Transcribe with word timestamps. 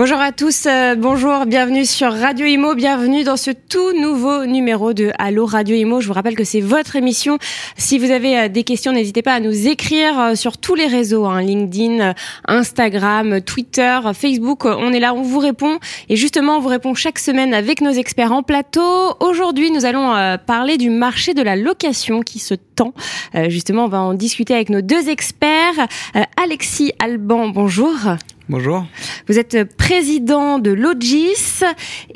Bonjour 0.00 0.18
à 0.18 0.32
tous, 0.32 0.64
euh, 0.64 0.94
bonjour, 0.94 1.44
bienvenue 1.44 1.84
sur 1.84 2.10
Radio 2.10 2.46
Imo, 2.46 2.74
bienvenue 2.74 3.22
dans 3.22 3.36
ce 3.36 3.50
tout 3.50 3.92
nouveau 3.92 4.46
numéro 4.46 4.94
de 4.94 5.12
Allo 5.18 5.44
Radio 5.44 5.76
Imo. 5.76 6.00
Je 6.00 6.06
vous 6.06 6.14
rappelle 6.14 6.36
que 6.36 6.42
c'est 6.42 6.62
votre 6.62 6.96
émission. 6.96 7.36
Si 7.76 7.98
vous 7.98 8.10
avez 8.10 8.38
euh, 8.38 8.48
des 8.48 8.64
questions, 8.64 8.92
n'hésitez 8.92 9.20
pas 9.20 9.34
à 9.34 9.40
nous 9.40 9.68
écrire 9.68 10.18
euh, 10.18 10.34
sur 10.36 10.56
tous 10.56 10.74
les 10.74 10.86
réseaux, 10.86 11.26
hein, 11.26 11.42
LinkedIn, 11.42 12.14
Instagram, 12.46 13.42
Twitter, 13.42 14.00
Facebook. 14.14 14.64
On 14.64 14.90
est 14.94 15.00
là, 15.00 15.12
on 15.12 15.20
vous 15.20 15.38
répond. 15.38 15.78
Et 16.08 16.16
justement, 16.16 16.56
on 16.56 16.60
vous 16.60 16.70
répond 16.70 16.94
chaque 16.94 17.18
semaine 17.18 17.52
avec 17.52 17.82
nos 17.82 17.92
experts 17.92 18.32
en 18.32 18.42
plateau. 18.42 19.16
Aujourd'hui, 19.20 19.70
nous 19.70 19.84
allons 19.84 20.14
parler 20.46 20.78
du 20.78 20.88
marché 20.88 21.34
de 21.34 21.42
la 21.42 21.56
location 21.56 22.22
qui 22.22 22.38
se 22.38 22.54
tend. 22.54 22.94
justement, 23.48 23.84
on 23.84 23.88
va 23.88 24.00
en 24.00 24.14
discuter 24.14 24.54
avec 24.54 24.70
nos 24.70 24.80
deux 24.80 25.10
experts. 25.10 25.88
Alexis 26.38 26.92
Alban, 26.98 27.48
bonjour. 27.48 27.98
Bonjour. 28.50 28.84
Vous 29.28 29.38
êtes 29.38 29.62
président 29.76 30.58
de 30.58 30.72
Logis 30.72 31.62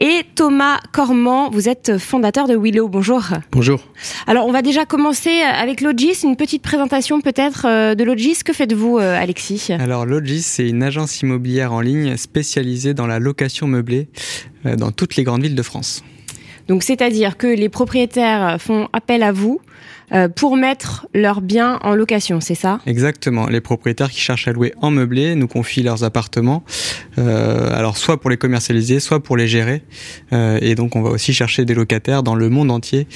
et 0.00 0.22
Thomas 0.34 0.80
Cormand, 0.90 1.48
vous 1.48 1.68
êtes 1.68 1.96
fondateur 1.96 2.48
de 2.48 2.56
Willow. 2.56 2.88
Bonjour. 2.88 3.22
Bonjour. 3.52 3.80
Alors, 4.26 4.44
on 4.44 4.50
va 4.50 4.60
déjà 4.60 4.84
commencer 4.84 5.30
avec 5.30 5.80
Logis, 5.80 6.24
une 6.24 6.34
petite 6.34 6.62
présentation 6.62 7.20
peut-être 7.20 7.68
euh, 7.68 7.94
de 7.94 8.02
Logis. 8.02 8.38
Que 8.44 8.52
faites-vous, 8.52 8.98
euh, 8.98 9.16
Alexis? 9.16 9.68
Alors, 9.78 10.06
Logis, 10.06 10.42
c'est 10.42 10.68
une 10.68 10.82
agence 10.82 11.20
immobilière 11.20 11.72
en 11.72 11.80
ligne 11.80 12.16
spécialisée 12.16 12.94
dans 12.94 13.06
la 13.06 13.20
location 13.20 13.68
meublée 13.68 14.08
euh, 14.66 14.74
dans 14.74 14.90
toutes 14.90 15.14
les 15.14 15.22
grandes 15.22 15.44
villes 15.44 15.54
de 15.54 15.62
France. 15.62 16.02
Donc, 16.68 16.82
c'est-à-dire 16.82 17.36
que 17.36 17.46
les 17.46 17.68
propriétaires 17.68 18.56
font 18.60 18.88
appel 18.92 19.22
à 19.22 19.32
vous 19.32 19.60
euh, 20.12 20.28
pour 20.28 20.56
mettre 20.56 21.06
leurs 21.14 21.40
biens 21.40 21.78
en 21.82 21.94
location, 21.94 22.40
c'est 22.40 22.54
ça? 22.54 22.80
Exactement. 22.86 23.46
Les 23.46 23.60
propriétaires 23.60 24.10
qui 24.10 24.20
cherchent 24.20 24.48
à 24.48 24.52
louer 24.52 24.74
en 24.80 24.90
meublé 24.90 25.34
nous 25.34 25.48
confient 25.48 25.82
leurs 25.82 26.04
appartements, 26.04 26.62
euh, 27.18 27.70
alors 27.74 27.96
soit 27.96 28.20
pour 28.20 28.30
les 28.30 28.36
commercialiser, 28.36 29.00
soit 29.00 29.22
pour 29.22 29.36
les 29.36 29.48
gérer. 29.48 29.82
Euh, 30.32 30.58
et 30.60 30.74
donc 30.74 30.94
on 30.94 31.02
va 31.02 31.10
aussi 31.10 31.32
chercher 31.32 31.64
des 31.64 31.74
locataires 31.74 32.22
dans 32.22 32.34
le 32.34 32.48
monde 32.48 32.70
entier 32.70 33.06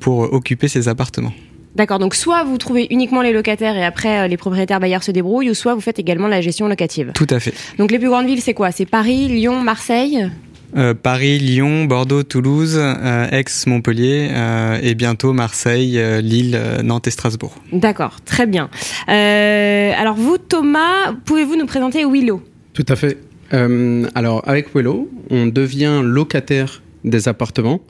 pour 0.00 0.32
occuper 0.32 0.68
ces 0.68 0.88
appartements. 0.88 1.32
D'accord, 1.74 1.98
donc 1.98 2.14
soit 2.14 2.44
vous 2.44 2.58
trouvez 2.58 2.86
uniquement 2.90 3.22
les 3.22 3.32
locataires 3.32 3.76
et 3.76 3.84
après 3.84 4.26
les 4.28 4.36
propriétaires 4.36 4.80
bailleurs 4.80 5.02
se 5.02 5.12
débrouillent, 5.12 5.50
ou 5.50 5.54
soit 5.54 5.74
vous 5.74 5.80
faites 5.80 5.98
également 5.98 6.26
la 6.26 6.40
gestion 6.40 6.68
locative. 6.68 7.12
Tout 7.14 7.26
à 7.30 7.38
fait. 7.40 7.54
Donc 7.78 7.90
les 7.90 7.98
plus 7.98 8.08
grandes 8.08 8.26
villes, 8.26 8.42
c'est 8.42 8.54
quoi? 8.54 8.70
C'est 8.72 8.86
Paris, 8.86 9.28
Lyon, 9.28 9.62
Marseille? 9.62 10.28
Euh, 10.76 10.94
Paris, 10.94 11.38
Lyon, 11.38 11.86
Bordeaux, 11.86 12.22
Toulouse, 12.22 12.76
euh, 12.76 13.26
Aix, 13.30 13.44
Montpellier 13.66 14.28
euh, 14.30 14.78
et 14.82 14.94
bientôt 14.94 15.32
Marseille, 15.32 16.00
Lille, 16.22 16.60
Nantes 16.84 17.06
et 17.06 17.10
Strasbourg. 17.10 17.54
D'accord, 17.72 18.20
très 18.24 18.46
bien. 18.46 18.68
alors 19.06 20.14
vous, 20.14 20.38
Thomas, 20.38 21.12
pouvez-vous 21.24 21.56
nous 21.56 21.66
présenter 21.66 22.04
Willow? 22.04 22.42
Tout 22.74 22.86
à 22.88 22.96
fait. 22.96 23.18
alors 24.14 24.42
avec 24.46 24.74
Willow, 24.74 25.08
on 25.30 25.46
devient 25.46 26.00
locataire 26.04 26.82
des 27.04 27.28
appartements 27.28 27.80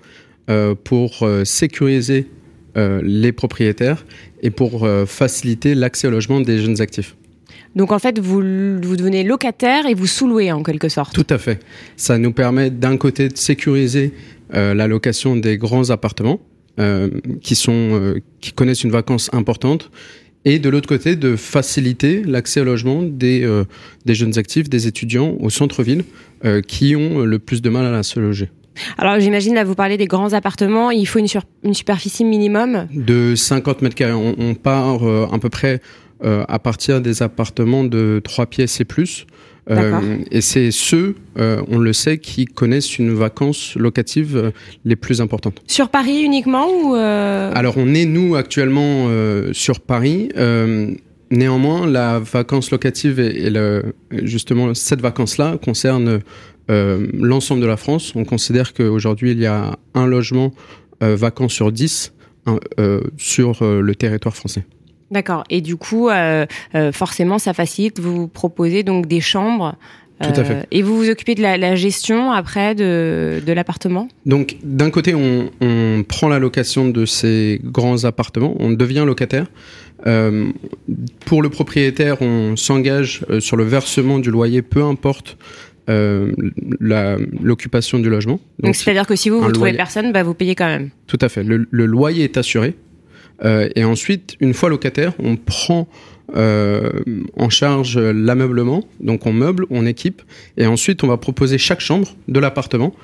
pour 0.85 1.29
sécuriser 1.45 2.29
les 2.77 3.33
propriétaires 3.33 4.05
et 4.43 4.51
pour 4.51 4.89
faciliter 5.07 5.75
l'accès 5.75 6.07
au 6.07 6.11
logement 6.11 6.41
des 6.41 6.59
jeunes 6.59 6.81
actifs. 6.81 7.17
Donc 7.77 7.93
en 7.93 7.99
fait, 7.99 8.19
vous, 8.19 8.37
vous 8.37 8.97
devenez 8.97 9.25
locataire 9.25 9.87
et 9.87 9.95
vous 9.95 10.07
sous-louez 10.07 10.53
en 10.53 10.63
quelque 10.63 10.89
sorte. 10.89 11.15
Tout 11.15 11.27
à 11.31 11.39
fait. 11.39 11.61
Ça 11.97 12.19
nous 12.19 12.33
permet 12.33 12.71
d'un 12.71 12.97
côté 12.97 13.29
de 13.29 13.37
sécuriser 13.37 14.13
euh, 14.55 14.73
la 14.75 14.87
location 14.87 15.37
des 15.37 15.59
grands 15.59 15.91
appartements 15.91 16.41
euh, 16.81 17.11
qui, 17.43 17.55
sont, 17.55 17.73
euh, 17.73 18.21
qui 18.41 18.53
connaissent 18.53 18.83
une 18.83 18.91
vacance 18.91 19.29
importante 19.35 19.91
et 20.47 20.59
de 20.59 20.71
l'autre 20.71 20.89
côté 20.89 21.17
de 21.17 21.37
faciliter 21.37 22.23
l'accès 22.25 22.61
au 22.61 22.65
logement 22.65 23.03
des, 23.03 23.47
des 24.07 24.15
jeunes 24.15 24.39
actifs, 24.39 24.71
des 24.71 24.87
étudiants 24.87 25.37
au 25.41 25.51
centre-ville 25.51 26.05
qui 26.69 26.95
ont 26.95 27.19
le 27.19 27.39
plus 27.41 27.61
de 27.61 27.69
mal 27.69 27.93
à 27.93 28.03
se 28.05 28.21
loger. 28.21 28.49
Alors 28.97 29.19
j'imagine 29.19 29.55
là 29.55 29.65
vous 29.65 29.75
parlez 29.75 29.97
des 29.97 30.07
grands 30.07 30.33
appartements, 30.33 30.93
il 30.93 31.07
faut 31.07 31.19
une, 31.19 31.27
une 31.65 31.75
superficie 31.75 32.25
minimum 32.25 32.87
De 32.95 33.35
50 33.35 33.83
mètres 33.83 33.97
carrés, 33.97 34.13
on, 34.13 34.37
on 34.39 34.55
part 34.55 35.03
à 35.03 35.39
peu 35.41 35.51
près 35.51 35.81
à 36.23 36.59
partir 36.59 37.01
des 37.01 37.23
appartements 37.23 37.85
de 37.85 38.21
trois 38.25 38.47
pièces 38.47 38.81
et 38.81 38.85
plus. 38.85 39.27
Euh, 39.71 40.19
et 40.31 40.41
c'est 40.41 40.71
ceux, 40.71 41.15
euh, 41.39 41.63
on 41.69 41.79
le 41.79 41.93
sait, 41.93 42.19
qui 42.19 42.47
connaissent 42.47 42.99
une 42.99 43.13
vacance 43.13 43.75
locative 43.77 44.53
les 44.85 44.97
plus 44.97 45.21
importantes. 45.21 45.63
Sur 45.67 45.91
Paris 45.91 46.23
uniquement 46.23 46.69
ou 46.69 46.95
Alors 46.95 47.75
on 47.77 47.95
est 47.95 48.07
nous 48.07 48.37
actuellement 48.37 49.09
sur 49.53 49.81
Paris. 49.81 50.31
néanmoins, 51.31 51.87
la 51.87 52.19
vacance 52.19 52.71
locative 52.71 53.21
et, 53.21 53.51
le, 53.51 53.95
justement 54.23 54.73
cette 54.75 55.03
vacance-là 55.03 55.59
concerne 55.63 56.21
l'ensemble 56.69 57.61
de 57.61 57.67
la 57.67 57.77
France. 57.77 58.13
On 58.15 58.25
considère 58.25 58.73
qu'aujourd'hui 58.75 59.33
il 59.33 59.39
y 59.39 59.47
a 59.47 59.79
un 59.95 60.07
logement 60.07 60.53
vacant 61.01 61.49
sur 61.49 61.73
10 61.73 62.13
sur 63.19 63.63
le 63.63 63.95
territoire 63.95 64.35
français. 64.35 64.65
D'accord. 65.11 65.45
Et 65.51 65.61
du 65.61 65.77
coup, 65.77 66.09
euh, 66.09 66.47
euh, 66.75 66.93
forcément, 66.93 67.39
ça 67.39 67.55
facilite. 67.55 67.99
Vous 67.99 68.29
proposez 68.29 68.83
donc 68.83 69.07
des 69.07 69.21
chambres. 69.21 69.77
Tout 70.21 70.41
à 70.41 70.45
fait. 70.45 70.55
Euh, 70.55 70.63
et 70.73 70.83
vous 70.83 70.97
vous 70.97 71.09
occupez 71.09 71.37
de 71.37 71.43
la, 71.43 71.77
gestion 71.77 72.33
après 72.33 72.75
de, 72.75 73.41
de 73.47 73.53
l'appartement? 73.53 74.09
Donc, 74.27 74.57
d'un 74.65 74.91
côté, 74.91 75.15
on, 75.15 75.51
on, 75.61 76.03
prend 76.03 76.29
la 76.29 76.41
location 76.41 76.89
de 76.89 77.07
ces 77.07 77.61
grands 77.63 78.05
appartements, 78.05 78.57
on 78.59 78.71
devient 78.71 79.05
locataire. 79.07 79.47
Pour 81.25 81.43
le 81.43 81.49
propriétaire, 81.51 82.23
on 82.23 82.57
s'engage 82.57 83.25
sur 83.41 83.57
le 83.57 83.65
versement 83.65 84.19
du 84.19 84.31
loyer, 84.31 84.63
peu 84.63 84.83
importe 84.83 85.37
euh, 85.89 86.33
l'occupation 86.81 87.99
du 87.99 88.11
logement. 88.11 88.41
Donc, 88.59 88.75
c'est-à-dire 88.75 89.07
que 89.07 89.17
si 89.17 89.31
vous 89.31 89.43
ne 89.43 89.51
trouvez 89.51 89.73
personne, 89.73 90.13
bah, 90.13 90.23
vous 90.23 90.35
payez 90.35 90.55
quand 90.55 90.67
même. 90.67 90.91
Tout 91.07 91.19
à 91.21 91.31
fait. 91.31 91.43
Le, 91.43 91.67
le 91.71 91.87
loyer 91.87 92.25
est 92.25 92.37
assuré. 92.37 92.75
Euh, 93.45 93.69
et 93.75 93.85
ensuite, 93.85 94.37
une 94.41 94.55
fois 94.55 94.69
locataire, 94.69 95.13
on 95.19 95.37
prend 95.37 95.89
euh, 96.37 96.91
en 97.37 97.49
charge 97.49 97.99
l'ameublement, 97.99 98.85
donc 99.01 99.27
on 99.27 99.33
meuble, 99.33 99.67
on 99.71 99.87
équipe, 99.87 100.23
et 100.57 100.67
ensuite 100.67 101.03
on 101.03 101.07
va 101.07 101.17
proposer 101.17 101.57
chaque 101.57 101.81
chambre 101.81 102.09
de 102.27 102.39
l'appartement 102.39 102.95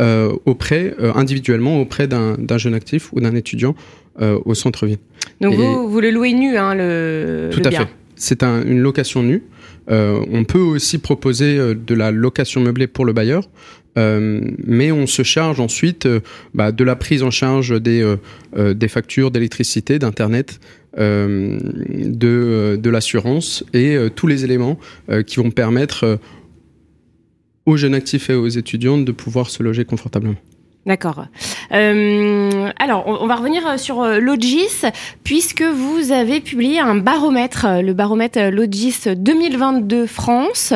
euh, 0.00 0.32
auprès, 0.44 0.94
individuellement 1.14 1.80
auprès 1.80 2.08
d'un 2.08 2.58
jeune 2.58 2.74
actif 2.74 3.12
ou 3.12 3.20
d'un 3.20 3.34
étudiant 3.34 3.74
au 4.20 4.54
centre-ville. 4.54 4.98
Donc 5.40 5.54
vous, 5.54 5.88
vous 5.88 6.00
le 6.00 6.10
louez 6.10 6.34
nu, 6.34 6.56
hein, 6.56 6.74
le 6.74 7.50
Tout 7.52 7.62
à 7.64 7.70
fait. 7.70 7.88
C'est 8.14 8.44
un, 8.44 8.62
une 8.62 8.78
location 8.78 9.24
nue. 9.24 9.42
on 9.88 10.44
peut 10.44 10.60
aussi 10.60 10.98
proposer 10.98 11.74
de 11.74 11.94
la 11.94 12.10
location 12.10 12.60
meublée 12.60 12.86
pour 12.86 13.06
le 13.06 13.12
bailleur. 13.12 13.48
Euh, 13.96 14.40
mais 14.64 14.92
on 14.92 15.06
se 15.06 15.22
charge 15.22 15.60
ensuite 15.60 16.06
euh, 16.06 16.20
bah, 16.52 16.72
de 16.72 16.84
la 16.84 16.96
prise 16.96 17.22
en 17.22 17.30
charge 17.30 17.80
des, 17.80 18.02
euh, 18.02 18.88
factures 18.88 19.30
d'électricité, 19.30 19.98
d'internet, 19.98 20.60
de, 20.96 22.78
de 22.80 22.90
l'assurance 22.90 23.64
et 23.72 23.98
tous 24.14 24.28
les 24.28 24.44
éléments 24.44 24.78
qui 25.26 25.36
vont 25.40 25.50
permettre 25.50 26.20
aux 27.66 27.76
jeunes 27.76 27.94
actifs 27.94 28.30
et 28.30 28.34
aux 28.34 28.46
étudiants 28.46 28.98
de 28.98 29.10
pouvoir 29.10 29.50
se 29.50 29.64
loger 29.64 29.84
confortablement. 29.84 30.36
D'accord. 30.86 31.26
Euh, 31.72 32.70
alors, 32.78 33.04
on, 33.06 33.26
va 33.26 33.36
revenir 33.36 33.78
sur 33.78 34.02
euh, 34.02 34.18
Logis, 34.18 34.82
puisque 35.22 35.62
vous 35.62 36.12
avez 36.12 36.40
publié 36.40 36.78
un 36.80 36.96
baromètre, 36.96 37.66
euh, 37.66 37.82
le 37.82 37.94
baromètre 37.94 38.38
euh, 38.38 38.50
Logis 38.50 39.02
2022 39.16 40.06
France, 40.06 40.72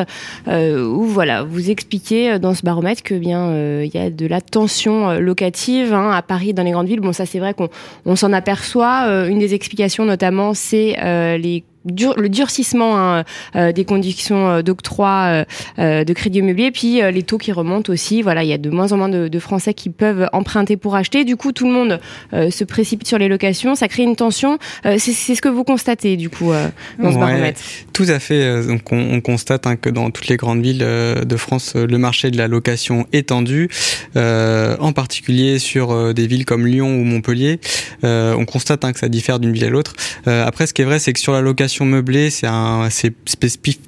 euh, 0.48 0.84
où 0.84 1.04
voilà, 1.04 1.42
vous 1.42 1.70
expliquez 1.70 2.38
dans 2.38 2.54
ce 2.54 2.62
baromètre 2.62 3.02
que 3.02 3.14
bien 3.14 3.38
il 3.82 3.94
y 3.94 3.98
a 3.98 4.10
de 4.10 4.26
la 4.26 4.40
tension 4.40 5.18
locative 5.18 5.92
hein, 5.92 6.10
à 6.10 6.22
Paris 6.22 6.54
dans 6.54 6.62
les 6.62 6.70
grandes 6.70 6.88
villes. 6.88 7.00
Bon, 7.00 7.12
ça 7.12 7.26
c'est 7.26 7.38
vrai 7.38 7.54
qu'on 7.54 7.68
on, 8.06 8.16
s'en 8.16 8.32
aperçoit. 8.32 9.26
une 9.28 9.38
des 9.38 9.54
explications 9.54 10.04
notamment, 10.04 10.54
c'est 10.54 10.96
les 11.38 11.64
le 11.84 12.28
durcissement 12.28 12.98
hein, 12.98 13.24
euh, 13.56 13.72
des 13.72 13.84
conditions 13.84 14.48
euh, 14.48 14.62
d'octroi 14.62 15.44
euh, 15.78 16.04
de 16.04 16.12
crédit 16.12 16.38
immobilier, 16.38 16.70
puis 16.70 17.00
les 17.00 17.22
taux 17.22 17.38
qui 17.38 17.52
remontent 17.52 17.92
aussi. 17.92 18.22
Voilà, 18.22 18.42
il 18.42 18.48
y 18.48 18.52
a 18.52 18.58
de 18.58 18.70
moins 18.70 18.92
en 18.92 18.96
moins 18.96 19.08
de, 19.08 19.38
Français 19.38 19.72
qui 19.72 19.88
peuvent 19.88 20.28
emprunter 20.32 20.76
pour 20.76 20.96
acheter. 20.96 21.24
Du 21.24 21.36
coup, 21.36 21.52
tout 21.52 21.66
le 21.66 21.72
monde 21.72 22.00
se 22.32 22.64
précipite 22.64 23.06
sur 23.06 23.18
les 23.18 23.28
locations. 23.28 23.76
Ça 23.76 23.86
crée 23.86 24.02
une 24.02 24.16
tension. 24.16 24.58
c'est 24.82 24.98
ce 24.98 25.40
que 25.40 25.48
vous 25.48 25.62
constatez 25.62 26.16
du 26.16 26.28
coup 26.28 26.52
dans 26.98 27.12
ce 27.12 27.18
baromètre. 27.18 27.60
Tout 27.92 28.06
à 28.08 28.18
fait. 28.18 28.66
Donc, 28.66 28.90
on, 28.90 29.20
constate 29.20 29.66
hein, 29.66 29.76
que 29.76 29.90
dans 29.90 30.10
toutes 30.10 30.26
les 30.26 30.36
grandes 30.36 30.60
villes 30.60 30.78
de 30.78 31.36
France, 31.36 31.76
le 31.76 31.98
marché 31.98 32.32
de 32.32 32.36
la 32.36 32.48
location 32.48 33.06
est 33.12 33.28
tendu, 33.28 33.68
en 34.16 34.92
particulier 34.92 35.60
sur 35.60 36.12
des 36.12 36.26
villes 36.26 36.44
comme 36.44 36.66
Lyon 36.66 36.88
ou 36.88 37.04
Montpellier. 37.04 37.60
on 38.02 38.44
constate 38.44 38.84
hein, 38.84 38.92
que 38.92 38.98
ça 38.98 39.08
diffère 39.08 39.38
d'une 39.38 39.52
ville 39.52 39.66
à 39.66 39.70
l'autre. 39.70 39.94
après, 40.26 40.66
ce 40.66 40.74
qui 40.74 40.82
est 40.82 40.86
vrai, 40.86 40.98
c'est 40.98 41.12
que 41.12 41.20
sur 41.20 41.32
la 41.32 41.40
location 41.40 41.67
meublé, 41.84 42.30
c'est 42.30 42.46
un, 42.46 42.88
c'est 42.90 43.14
spécifique 43.28 43.80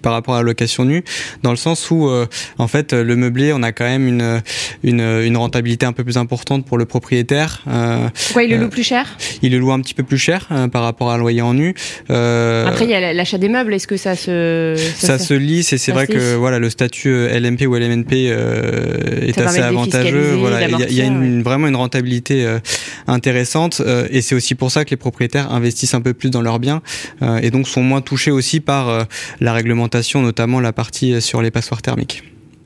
par 0.00 0.12
rapport 0.12 0.34
à 0.34 0.38
la 0.38 0.44
location 0.44 0.84
nue, 0.84 1.04
dans 1.42 1.50
le 1.50 1.56
sens 1.56 1.90
où 1.90 2.08
en 2.58 2.68
fait 2.68 2.92
le 2.92 3.16
meublé, 3.16 3.52
on 3.52 3.62
a 3.62 3.72
quand 3.72 3.84
même 3.84 4.06
une, 4.08 4.42
une, 4.82 5.00
une 5.00 5.36
rentabilité 5.36 5.86
un 5.86 5.92
peu 5.92 6.04
plus 6.04 6.16
importante 6.16 6.64
pour 6.66 6.78
le 6.78 6.84
propriétaire. 6.84 7.62
Pourquoi 7.64 8.42
il 8.42 8.50
le 8.50 8.56
loue 8.56 8.68
plus 8.68 8.82
cher? 8.82 9.16
Il 9.42 9.52
le 9.52 9.58
loue 9.58 9.72
un 9.72 9.80
petit 9.80 9.94
peu 9.94 10.02
plus 10.02 10.18
cher 10.18 10.48
par 10.72 10.82
rapport 10.82 11.10
à 11.10 11.14
un 11.14 11.18
loyer 11.18 11.42
en 11.42 11.54
nu. 11.54 11.74
Après, 12.08 12.84
il 12.84 12.90
y 12.90 12.94
a 12.94 13.12
l'achat 13.12 13.38
des 13.38 13.48
meubles. 13.48 13.74
Est-ce 13.74 13.86
que 13.86 13.96
ça 13.96 14.16
se 14.16 14.76
ça, 14.96 15.18
se 15.18 15.34
lisse 15.34 15.72
et 15.72 15.78
c'est 15.78 15.92
vrai 15.92 16.06
que 16.06 16.34
voilà 16.34 16.58
le 16.58 16.70
statut 16.70 17.28
LMP 17.28 17.66
ou 17.66 17.76
LMNP 17.76 18.12
est 18.12 19.38
assez 19.38 19.60
avantageux. 19.60 20.34
Voilà, 20.34 20.68
il 20.68 20.94
y 20.94 21.00
a, 21.00 21.04
une, 21.04 21.42
vraiment 21.42 21.66
une 21.66 21.76
rentabilité 21.76 22.46
intéressante 23.06 23.82
et 24.10 24.20
c'est 24.20 24.34
aussi 24.34 24.54
pour 24.54 24.70
ça 24.70 24.84
que 24.84 24.90
les 24.90 24.96
propriétaires 24.96 25.52
investissent 25.52 25.94
un 25.94 26.00
peu 26.00 26.14
plus 26.14 26.30
dans 26.30 26.42
leurs 26.42 26.58
biens 26.58 26.82
et 27.40 27.50
donc 27.50 27.68
sont 27.68 27.82
moins 27.82 28.00
touchés 28.00 28.30
aussi 28.30 28.60
par 28.60 29.06
la 29.42 29.52
réglementation, 29.52 30.22
notamment 30.22 30.60
la 30.60 30.72
partie 30.72 31.20
sur 31.20 31.42
les 31.42 31.50
passoires 31.50 31.82
thermiques. 31.82 32.22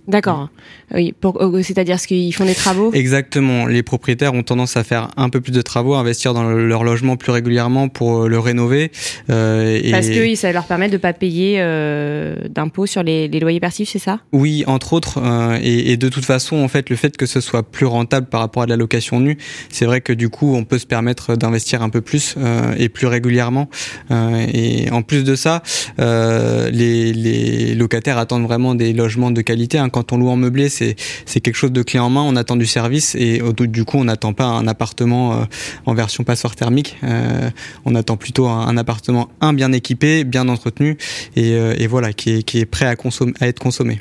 D'accord. 0.08 0.50
Oui, 0.94 1.14
euh, 1.24 1.62
c'est-à-dire 1.62 1.98
ce 1.98 2.06
qu'ils 2.06 2.32
font 2.32 2.44
des 2.44 2.54
travaux? 2.54 2.92
Exactement. 2.92 3.66
Les 3.66 3.82
propriétaires 3.82 4.34
ont 4.34 4.44
tendance 4.44 4.76
à 4.76 4.84
faire 4.84 5.08
un 5.16 5.28
peu 5.28 5.40
plus 5.40 5.50
de 5.50 5.62
travaux, 5.62 5.94
à 5.94 5.98
investir 5.98 6.32
dans 6.32 6.44
leur 6.44 6.84
logement 6.84 7.16
plus 7.16 7.32
régulièrement 7.32 7.88
pour 7.88 8.22
euh, 8.22 8.28
le 8.28 8.38
rénover. 8.38 8.92
Euh, 9.30 9.80
et... 9.82 9.90
Parce 9.90 10.08
que 10.08 10.34
ça 10.36 10.52
leur 10.52 10.64
permet 10.64 10.88
de 10.88 10.94
ne 10.94 10.98
pas 10.98 11.12
payer 11.12 11.56
euh, 11.58 12.36
d'impôts 12.48 12.86
sur 12.86 13.02
les, 13.02 13.26
les, 13.26 13.40
loyers 13.40 13.58
passifs, 13.58 13.88
c'est 13.90 13.98
ça? 13.98 14.20
Oui, 14.32 14.62
entre 14.68 14.92
autres. 14.92 15.18
Euh, 15.18 15.58
et, 15.60 15.92
et, 15.92 15.96
de 15.96 16.08
toute 16.08 16.24
façon, 16.24 16.56
en 16.56 16.68
fait, 16.68 16.88
le 16.88 16.96
fait 16.96 17.16
que 17.16 17.26
ce 17.26 17.40
soit 17.40 17.64
plus 17.64 17.86
rentable 17.86 18.28
par 18.28 18.40
rapport 18.40 18.62
à 18.62 18.66
de 18.66 18.70
la 18.70 18.76
location 18.76 19.18
nue, 19.18 19.38
c'est 19.70 19.86
vrai 19.86 20.00
que 20.00 20.12
du 20.12 20.28
coup, 20.28 20.54
on 20.54 20.64
peut 20.64 20.78
se 20.78 20.86
permettre 20.86 21.34
d'investir 21.34 21.82
un 21.82 21.88
peu 21.88 22.00
plus 22.00 22.36
et 22.78 22.88
plus 22.88 23.06
régulièrement. 23.06 23.68
et 24.10 24.90
en 24.90 25.02
plus 25.02 25.24
de 25.24 25.34
ça, 25.34 25.62
les, 25.98 27.12
les, 27.12 27.74
locataires 27.74 28.18
attendent 28.18 28.44
vraiment 28.44 28.74
des 28.74 28.92
logements 28.92 29.30
de 29.30 29.40
qualité. 29.40 29.78
Hein. 29.78 29.88
Quand 29.96 30.12
on 30.12 30.18
loue 30.18 30.28
en 30.28 30.36
meublé, 30.36 30.68
c'est 30.68 30.94
quelque 31.40 31.54
chose 31.54 31.72
de 31.72 31.82
clé 31.82 31.98
en 31.98 32.10
main. 32.10 32.20
On 32.20 32.36
attend 32.36 32.56
du 32.56 32.66
service 32.66 33.14
et 33.14 33.40
du 33.60 33.86
coup, 33.86 33.96
on 33.96 34.04
n'attend 34.04 34.34
pas 34.34 34.44
un 34.44 34.68
appartement 34.68 35.32
euh, 35.32 35.44
en 35.86 35.94
version 35.94 36.22
passoire 36.22 36.54
thermique. 36.54 36.98
Euh, 37.02 37.48
on 37.86 37.94
attend 37.94 38.18
plutôt 38.18 38.46
un, 38.46 38.76
appartement 38.76 39.30
un 39.40 39.54
bien 39.54 39.72
équipé, 39.72 40.24
bien 40.24 40.50
entretenu 40.50 40.98
et, 41.34 41.54
euh, 41.54 41.86
voilà 41.88 42.12
qui 42.12 42.30
est, 42.32 42.66
prêt 42.66 42.84
à, 42.84 42.94
à 43.40 43.46
être 43.46 43.58
consommé. 43.58 43.98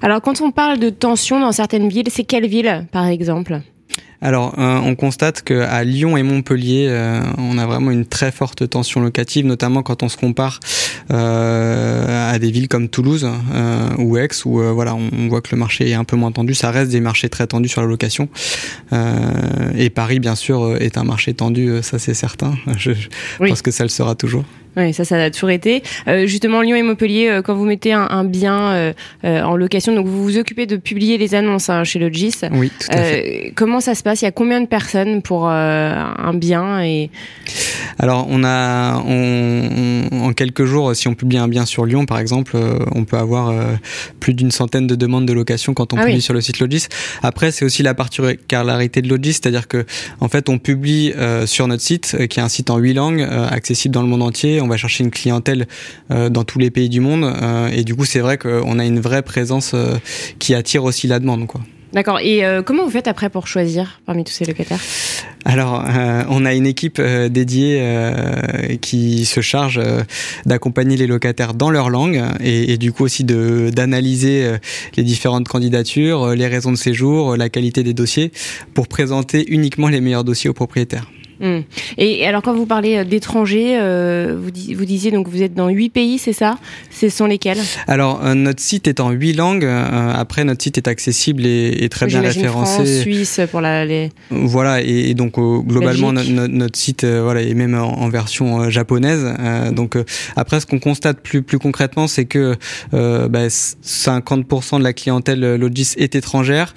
Alors, 0.00 0.22
quand 0.22 0.40
on 0.40 0.52
parle 0.52 0.78
de 0.78 0.90
tension 0.90 1.40
dans 1.40 1.50
certaines 1.50 1.88
villes, 1.88 2.08
c'est 2.08 2.22
quelle 2.22 2.46
ville, 2.46 2.86
par 2.92 3.06
exemple? 3.06 3.62
Alors, 4.22 4.54
euh, 4.56 4.78
on 4.78 4.94
constate 4.94 5.42
qu'à 5.42 5.82
Lyon 5.82 6.16
et 6.16 6.22
Montpellier, 6.22 6.86
euh, 6.88 7.20
on 7.38 7.58
a 7.58 7.66
vraiment 7.66 7.90
une 7.90 8.06
très 8.06 8.30
forte 8.30 8.68
tension 8.70 9.00
locative, 9.00 9.44
notamment 9.44 9.82
quand 9.82 10.04
on 10.04 10.08
se 10.08 10.16
compare 10.16 10.60
euh, 11.10 12.32
à 12.32 12.38
des 12.38 12.52
villes 12.52 12.68
comme 12.68 12.88
Toulouse 12.88 13.28
ou 13.98 14.16
Aix, 14.16 14.28
où 14.44 14.60
voilà, 14.60 14.94
on, 14.94 15.28
voit 15.28 15.40
que 15.40 15.48
le 15.50 15.58
marché 15.58 15.90
est 15.90 15.94
un 15.94 16.04
peu 16.04 16.14
moins 16.14 16.30
tendu. 16.30 16.54
Ça 16.54 16.70
reste 16.70 16.92
des 16.92 17.00
marchés 17.00 17.28
très 17.28 17.48
tendus 17.48 17.68
sur 17.68 17.80
la 17.80 17.88
location. 17.88 18.28
et 19.76 19.90
Paris, 19.90 20.20
bien 20.20 20.36
sûr, 20.36 20.76
est 20.80 20.96
un 20.96 21.04
marché 21.04 21.34
tendu, 21.34 21.82
ça 21.82 21.98
c'est 21.98 22.14
certain. 22.14 22.54
Je, 22.76 22.92
pense 23.38 23.62
que 23.62 23.72
ça 23.72 23.82
le 23.82 23.88
sera 23.88 24.14
toujours. 24.14 24.44
Oui, 24.76 24.94
ça, 24.94 25.04
ça 25.04 25.22
a 25.22 25.30
toujours 25.30 25.50
été. 25.50 25.82
Euh, 26.08 26.26
justement, 26.26 26.62
Lyon 26.62 26.76
et 26.76 26.82
Montpellier, 26.82 27.28
euh, 27.28 27.42
quand 27.42 27.54
vous 27.54 27.66
mettez 27.66 27.92
un, 27.92 28.06
un 28.08 28.24
bien 28.24 28.70
euh, 28.70 28.92
euh, 29.24 29.42
en 29.42 29.56
location, 29.56 29.94
donc 29.94 30.06
vous 30.06 30.22
vous 30.22 30.38
occupez 30.38 30.64
de 30.64 30.76
publier 30.76 31.18
les 31.18 31.34
annonces 31.34 31.68
hein, 31.68 31.84
chez 31.84 31.98
Logis. 31.98 32.36
Oui, 32.52 32.70
tout 32.80 32.86
à 32.90 32.96
fait. 32.96 33.52
Comment 33.54 33.80
ça 33.80 33.94
se 33.94 34.02
passe? 34.02 34.22
Il 34.22 34.24
y 34.24 34.28
a 34.28 34.32
combien 34.32 34.60
de 34.62 34.66
personnes 34.66 35.20
pour 35.20 35.48
un 35.48 36.34
bien 36.34 36.82
et 36.82 37.10
Alors, 37.98 38.26
on 38.30 38.44
a, 38.44 39.02
on, 39.06 40.08
en 40.10 40.32
quelques 40.32 40.64
jours, 40.64 40.96
si 40.96 41.06
on 41.08 41.14
publie 41.14 41.38
un 41.38 41.48
bien 41.48 41.66
sur 41.66 41.84
Lyon, 41.84 42.06
par 42.06 42.18
exemple, 42.18 42.56
on 42.94 43.04
peut 43.04 43.18
avoir 43.18 43.52
plus 44.20 44.32
d'une 44.34 44.50
centaine 44.50 44.86
de 44.86 44.94
demandes 44.94 45.26
de 45.26 45.32
location 45.32 45.74
quand 45.74 45.92
on 45.92 45.98
ah 45.98 46.04
publie 46.06 46.22
sur 46.22 46.34
le 46.34 46.40
site 46.40 46.60
Logis. 46.60 46.86
Après, 47.22 47.50
c'est 47.50 47.64
aussi 47.64 47.82
la 47.82 47.94
particularité 47.94 49.02
de 49.02 49.08
Logis, 49.08 49.34
c'est-à-dire 49.34 49.68
que, 49.68 49.84
en 50.20 50.28
fait, 50.28 50.48
on 50.48 50.58
publie 50.58 51.12
sur 51.44 51.68
notre 51.68 51.82
site, 51.82 52.26
qui 52.28 52.40
est 52.40 52.42
un 52.42 52.48
site 52.48 52.70
en 52.70 52.78
huit 52.78 52.94
langues, 52.94 53.26
accessible 53.50 53.94
dans 53.94 54.02
le 54.02 54.08
monde 54.08 54.22
entier 54.22 54.61
on 54.62 54.68
va 54.68 54.76
chercher 54.76 55.04
une 55.04 55.10
clientèle 55.10 55.66
euh, 56.10 56.28
dans 56.28 56.44
tous 56.44 56.58
les 56.58 56.70
pays 56.70 56.88
du 56.88 57.00
monde. 57.00 57.24
Euh, 57.24 57.68
et 57.68 57.84
du 57.84 57.94
coup, 57.94 58.04
c'est 58.04 58.20
vrai 58.20 58.38
qu'on 58.38 58.78
a 58.78 58.84
une 58.84 59.00
vraie 59.00 59.22
présence 59.22 59.72
euh, 59.74 59.96
qui 60.38 60.54
attire 60.54 60.84
aussi 60.84 61.06
la 61.06 61.18
demande. 61.18 61.46
Quoi. 61.46 61.60
D'accord. 61.92 62.20
Et 62.20 62.42
comment 62.64 62.84
vous 62.84 62.90
faites 62.90 63.06
après 63.06 63.28
pour 63.28 63.46
choisir 63.46 64.00
parmi 64.06 64.24
tous 64.24 64.32
ces 64.32 64.46
locataires? 64.46 64.80
Alors, 65.44 65.84
on 66.30 66.46
a 66.46 66.54
une 66.54 66.66
équipe 66.66 66.98
dédiée 67.02 67.86
qui 68.80 69.26
se 69.26 69.42
charge 69.42 69.78
d'accompagner 70.46 70.96
les 70.96 71.06
locataires 71.06 71.52
dans 71.52 71.68
leur 71.68 71.90
langue 71.90 72.22
et, 72.40 72.72
et 72.72 72.78
du 72.78 72.92
coup 72.92 73.04
aussi 73.04 73.24
de 73.24 73.70
d'analyser 73.70 74.52
les 74.96 75.02
différentes 75.02 75.48
candidatures, 75.48 76.30
les 76.30 76.46
raisons 76.46 76.72
de 76.72 76.78
séjour, 76.78 77.36
la 77.36 77.50
qualité 77.50 77.82
des 77.82 77.92
dossiers 77.92 78.32
pour 78.72 78.88
présenter 78.88 79.44
uniquement 79.52 79.88
les 79.88 80.00
meilleurs 80.00 80.24
dossiers 80.24 80.48
aux 80.48 80.54
propriétaires. 80.54 81.10
Hmm. 81.42 81.62
Et 81.98 82.24
alors, 82.24 82.40
quand 82.40 82.54
vous 82.54 82.66
parlez 82.66 82.98
euh, 82.98 83.04
d'étrangers, 83.04 83.76
euh, 83.80 84.38
vous, 84.40 84.50
vous, 84.76 84.84
disiez 84.84 85.10
donc 85.10 85.28
vous 85.28 85.42
êtes 85.42 85.54
dans 85.54 85.68
huit 85.68 85.90
pays, 85.90 86.18
c'est 86.18 86.32
ça? 86.32 86.56
Ce 86.92 87.08
sont 87.08 87.26
lesquels? 87.26 87.58
Alors, 87.88 88.24
euh, 88.24 88.34
notre 88.34 88.62
site 88.62 88.86
est 88.86 89.00
en 89.00 89.10
huit 89.10 89.32
langues. 89.32 89.64
après, 89.64 90.44
notre 90.44 90.62
site 90.62 90.78
est 90.78 90.86
accessible 90.86 91.44
et, 91.44 91.88
très 91.90 92.06
bien 92.06 92.20
référencé. 92.20 92.84
France, 92.84 93.00
Suisse 93.02 93.40
pour 93.50 93.60
la. 93.60 93.84
Les... 93.84 94.10
Voilà, 94.30 94.80
et, 94.82 95.14
donc 95.14 95.34
globalement, 95.34 96.12
notre 96.12 96.78
site 96.78 97.04
voilà 97.04 97.42
est 97.42 97.54
même 97.54 97.74
en, 97.74 98.08
version 98.08 98.70
japonaise. 98.70 99.34
donc 99.72 99.96
après, 100.36 100.60
ce 100.60 100.66
qu'on 100.66 100.78
constate 100.78 101.20
plus 101.20 101.42
plus 101.42 101.58
concrètement, 101.58 102.06
c'est 102.06 102.26
que 102.26 102.56
bah, 102.92 103.48
50% 103.48 104.78
de 104.78 104.84
la 104.84 104.92
clientèle 104.92 105.56
Logis 105.56 105.94
est 105.96 106.14
étrangère. 106.14 106.74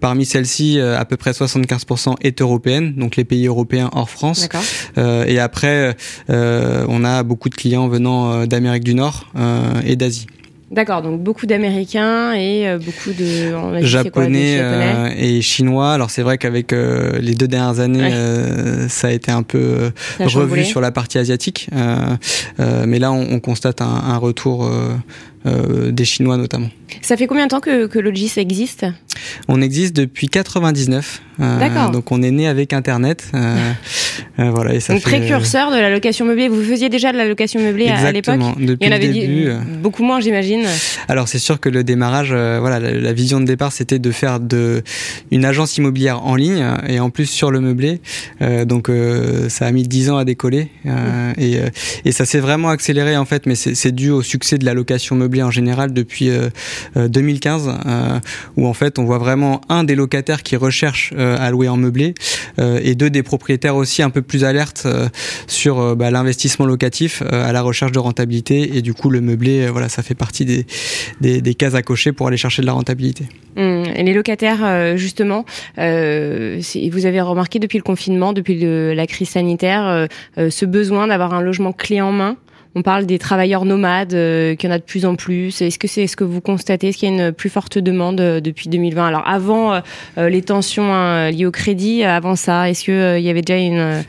parmi 0.00 0.24
celles-ci, 0.24 0.78
à 0.80 1.04
peu 1.04 1.16
près 1.16 1.32
75% 1.32 2.14
est 2.22 2.40
européenne. 2.40 2.94
Donc 2.96 3.16
les 3.16 3.24
pays 3.24 3.46
européens 3.46 3.79
hors 3.92 4.10
France. 4.10 4.48
Euh, 4.98 5.24
et 5.26 5.38
après, 5.38 5.96
euh, 6.28 6.84
on 6.88 7.04
a 7.04 7.22
beaucoup 7.22 7.48
de 7.48 7.54
clients 7.54 7.88
venant 7.88 8.32
euh, 8.32 8.46
d'Amérique 8.46 8.84
du 8.84 8.94
Nord 8.94 9.26
et 9.84 9.96
d'Asie. 9.96 10.26
D'accord, 10.70 11.02
donc 11.02 11.20
beaucoup 11.20 11.46
d'Américains 11.46 12.32
et 12.34 12.78
beaucoup 12.78 13.10
de 13.10 13.84
japonais, 13.84 15.12
et 15.18 15.42
chinois. 15.42 15.92
Alors 15.92 16.10
c'est 16.10 16.22
vrai 16.22 16.38
qu'avec 16.38 16.70
les 16.70 17.34
deux 17.34 17.48
dernières 17.48 17.80
années, 17.80 18.12
ça 18.88 19.08
a 19.08 19.10
été 19.10 19.32
un 19.32 19.42
peu 19.42 19.90
revu 20.20 20.64
sur 20.64 20.80
la 20.80 20.92
partie 20.92 21.18
asiatique, 21.18 21.68
mais 22.86 23.00
là 23.00 23.10
on, 23.10 23.40
constate 23.40 23.80
un, 23.80 23.86
un 23.86 24.16
retour 24.16 24.70
des 25.44 26.04
Chinois 26.04 26.36
notamment. 26.36 26.68
Ça 27.02 27.16
fait 27.16 27.26
combien 27.26 27.44
de 27.46 27.50
temps 27.50 27.60
que, 27.60 27.86
que 27.86 27.98
Logis 27.98 28.32
existe? 28.36 28.86
On 29.48 29.60
existe 29.60 29.94
depuis 29.94 30.28
99. 30.28 31.22
Euh, 31.40 31.88
donc 31.90 32.12
on 32.12 32.22
est 32.22 32.30
né 32.30 32.46
avec 32.46 32.72
Internet. 32.72 33.24
Euh, 33.34 33.72
euh, 34.38 34.50
voilà, 34.50 34.74
et 34.74 34.80
ça 34.80 34.92
donc 34.92 35.02
précurseur 35.02 35.70
de 35.70 35.76
la 35.76 35.90
location 35.90 36.26
meublée. 36.26 36.48
Vous 36.48 36.62
faisiez 36.62 36.88
déjà 36.88 37.12
de 37.12 37.16
la 37.16 37.26
location 37.26 37.60
meublée 37.60 37.88
à, 37.88 38.12
l'époque? 38.12 38.40
Il 38.58 38.76
y 38.80 38.88
en 38.88 38.92
avait 38.92 39.08
début, 39.08 39.50
beaucoup 39.82 40.02
moins, 40.02 40.20
j'imagine. 40.20 40.64
Alors 41.08 41.28
c'est 41.28 41.38
sûr 41.38 41.60
que 41.60 41.68
le 41.68 41.84
démarrage, 41.84 42.30
voilà, 42.30 42.78
la, 42.78 43.12
vision 43.12 43.40
de 43.40 43.46
départ, 43.46 43.72
c'était 43.72 43.98
de 43.98 44.10
faire 44.10 44.40
de 44.40 44.82
une 45.30 45.44
agence 45.44 45.76
immobilière 45.76 46.24
en 46.24 46.36
ligne 46.36 46.64
et 46.86 47.00
en 47.00 47.10
plus 47.10 47.26
sur 47.26 47.50
le 47.50 47.60
meublé. 47.60 48.00
donc 48.66 48.90
ça 49.48 49.66
a 49.66 49.72
mis 49.72 49.82
10 49.82 50.10
ans 50.10 50.16
à 50.18 50.24
décoller 50.24 50.68
et, 51.38 51.58
et 52.04 52.12
ça 52.12 52.24
s'est 52.24 52.40
vraiment 52.40 52.68
accéléré 52.68 53.16
en 53.16 53.24
fait, 53.24 53.46
mais 53.46 53.54
c'est 53.54 53.92
dû 53.92 54.10
au 54.10 54.22
succès 54.22 54.58
de 54.58 54.64
la 54.64 54.74
location 54.74 55.16
meublée 55.16 55.42
en 55.42 55.50
général 55.50 55.92
depuis 55.92 56.30
2015, 56.96 57.70
où 58.56 58.66
en 58.66 58.74
fait 58.74 58.98
on 58.98 59.04
voit 59.04 59.18
vraiment 59.18 59.60
un 59.68 59.84
des 59.84 59.94
locataires 59.94 60.42
qui 60.42 60.56
recherche 60.56 61.12
euh, 61.16 61.36
à 61.38 61.50
louer 61.50 61.68
en 61.68 61.76
meublé 61.76 62.14
euh, 62.58 62.80
et 62.82 62.94
deux 62.94 63.10
des 63.10 63.22
propriétaires 63.22 63.76
aussi 63.76 64.02
un 64.02 64.10
peu 64.10 64.22
plus 64.22 64.44
alertes 64.44 64.82
euh, 64.86 65.08
sur 65.46 65.96
bah, 65.96 66.10
l'investissement 66.10 66.66
locatif 66.66 67.22
à 67.22 67.52
la 67.52 67.62
recherche 67.62 67.92
de 67.92 67.98
rentabilité 67.98 68.76
et 68.76 68.82
du 68.82 68.94
coup 68.94 69.10
le 69.10 69.20
meublé 69.20 69.68
voilà 69.68 69.88
ça 69.88 70.02
fait 70.02 70.14
partie 70.14 70.44
des, 70.44 70.66
des, 71.20 71.54
cases 71.54 71.74
à 71.74 71.82
cocher 71.82 72.12
pour 72.12 72.28
aller 72.28 72.36
chercher 72.36 72.62
de 72.62 72.66
la 72.66 72.72
rentabilité. 72.72 73.24
Mmh. 73.56 73.82
Les 73.96 74.12
locataires 74.12 74.96
justement, 74.96 75.44
vous 75.76 77.06
avez 77.06 77.20
remarqué 77.20 77.58
depuis 77.58 77.78
le 77.78 77.82
confinement, 77.82 78.32
depuis 78.32 78.58
la 78.94 79.06
crise 79.06 79.30
sanitaire, 79.30 80.08
ce 80.36 80.64
besoin 80.64 81.08
d'avoir 81.08 81.34
un 81.34 81.40
logement 81.40 81.72
clé 81.72 82.00
en 82.00 82.12
main 82.12 82.36
on 82.74 82.82
parle 82.82 83.06
des 83.06 83.18
travailleurs 83.18 83.64
nomades, 83.64 84.14
euh, 84.14 84.54
qu'il 84.54 84.68
y 84.68 84.72
en 84.72 84.74
a 84.74 84.78
de 84.78 84.84
plus 84.84 85.04
en 85.04 85.16
plus. 85.16 85.60
Est-ce 85.60 85.78
que 85.78 85.88
c'est 85.88 86.06
ce 86.06 86.16
que 86.16 86.24
vous 86.24 86.40
constatez? 86.40 86.88
Est-ce 86.88 86.98
qu'il 86.98 87.08
y 87.08 87.12
a 87.12 87.26
une 87.26 87.32
plus 87.32 87.50
forte 87.50 87.78
demande 87.78 88.20
euh, 88.20 88.40
depuis 88.40 88.68
2020 88.68 89.06
Alors 89.06 89.26
avant 89.26 89.74
euh, 89.74 90.28
les 90.28 90.42
tensions 90.42 90.92
hein, 90.92 91.30
liées 91.30 91.46
au 91.46 91.50
crédit, 91.50 92.04
avant 92.04 92.36
ça, 92.36 92.70
est-ce 92.70 92.84
qu'il 92.84 93.24
y 93.24 93.30
avait 93.30 93.42
déjà 93.42 93.58
une 93.58 94.04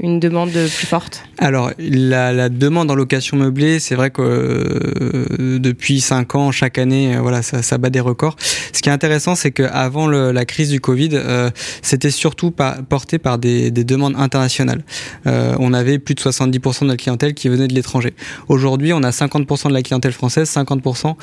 une 0.00 0.20
demande 0.20 0.50
plus 0.50 0.86
forte 0.86 1.24
Alors, 1.38 1.70
la, 1.78 2.48
demande 2.48 2.90
en 2.90 2.94
location 2.94 3.36
meublée, 3.36 3.78
c'est 3.78 3.94
vrai 3.94 4.10
que 4.10 4.22
euh, 4.22 5.58
depuis 5.58 6.00
5 6.00 6.34
ans, 6.34 6.50
chaque 6.50 6.78
année, 6.78 7.14
euh, 7.14 7.20
voilà, 7.20 7.42
ça, 7.42 7.78
bat 7.78 7.90
des 7.90 8.00
records. 8.00 8.36
Ce 8.72 8.80
qui 8.80 8.88
est 8.88 8.92
intéressant, 8.92 9.34
c'est 9.34 9.50
qu'avant 9.50 10.08
la 10.08 10.44
crise 10.44 10.70
du 10.70 10.80
Covid, 10.80 11.10
euh, 11.12 11.50
c'était 11.82 12.10
surtout 12.10 12.50
porté 12.50 13.18
par 13.18 13.38
des, 13.38 13.70
des 13.70 13.84
demandes 13.84 14.14
internationales. 14.16 14.82
On 15.24 15.72
avait 15.72 15.98
plus 15.98 16.14
de 16.14 16.20
70% 16.20 16.84
de 16.84 16.88
la 16.88 16.96
clientèle 16.96 17.34
qui 17.34 17.48
venait 17.48 17.68
de 17.68 17.74
l'étranger. 17.74 18.14
Aujourd'hui, 18.48 18.92
on 18.92 19.02
a 19.02 19.10
50% 19.10 19.68
de 19.68 19.74
la 19.74 19.82
clientèle 19.82 20.12
française, 20.12 20.50
50% 20.50 21.14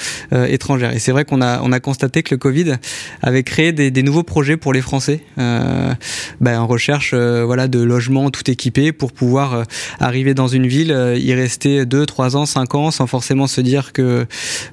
étrangère. 0.48 0.94
Et 0.94 1.00
c'est 1.00 1.12
vrai 1.12 1.26
qu'on 1.26 1.42
a, 1.42 1.62
on 1.62 1.72
a 1.72 1.80
constaté 1.80 2.24
que 2.24 2.34
le 2.34 2.38
Covid 2.38 2.76
avait 3.22 3.44
créé 3.44 3.72
des, 3.72 3.92
des 3.92 4.04
nouveaux 4.04 4.24
projets 4.24 4.58
pour 4.58 4.74
les 4.74 4.82
Français, 4.82 5.22
ben, 5.38 6.60
en 6.60 6.68
recherche 6.68 7.14
voilà, 7.14 7.68
de 7.68 7.82
logements 7.82 8.30
tout 8.30 8.50
équipés 8.50 8.59
pour 8.98 9.12
pouvoir 9.14 9.54
euh, 9.54 9.64
arriver 10.00 10.34
dans 10.34 10.48
une 10.48 10.68
ville, 10.68 10.92
euh, 10.92 11.18
y 11.18 11.34
rester 11.34 11.86
2, 11.86 12.06
3 12.06 12.36
ans, 12.36 12.46
5 12.46 12.76
ans 12.76 12.92
sans 12.92 13.08
forcément 13.08 13.48
se 13.48 13.62
dire 13.62 13.94
que 13.94 14.26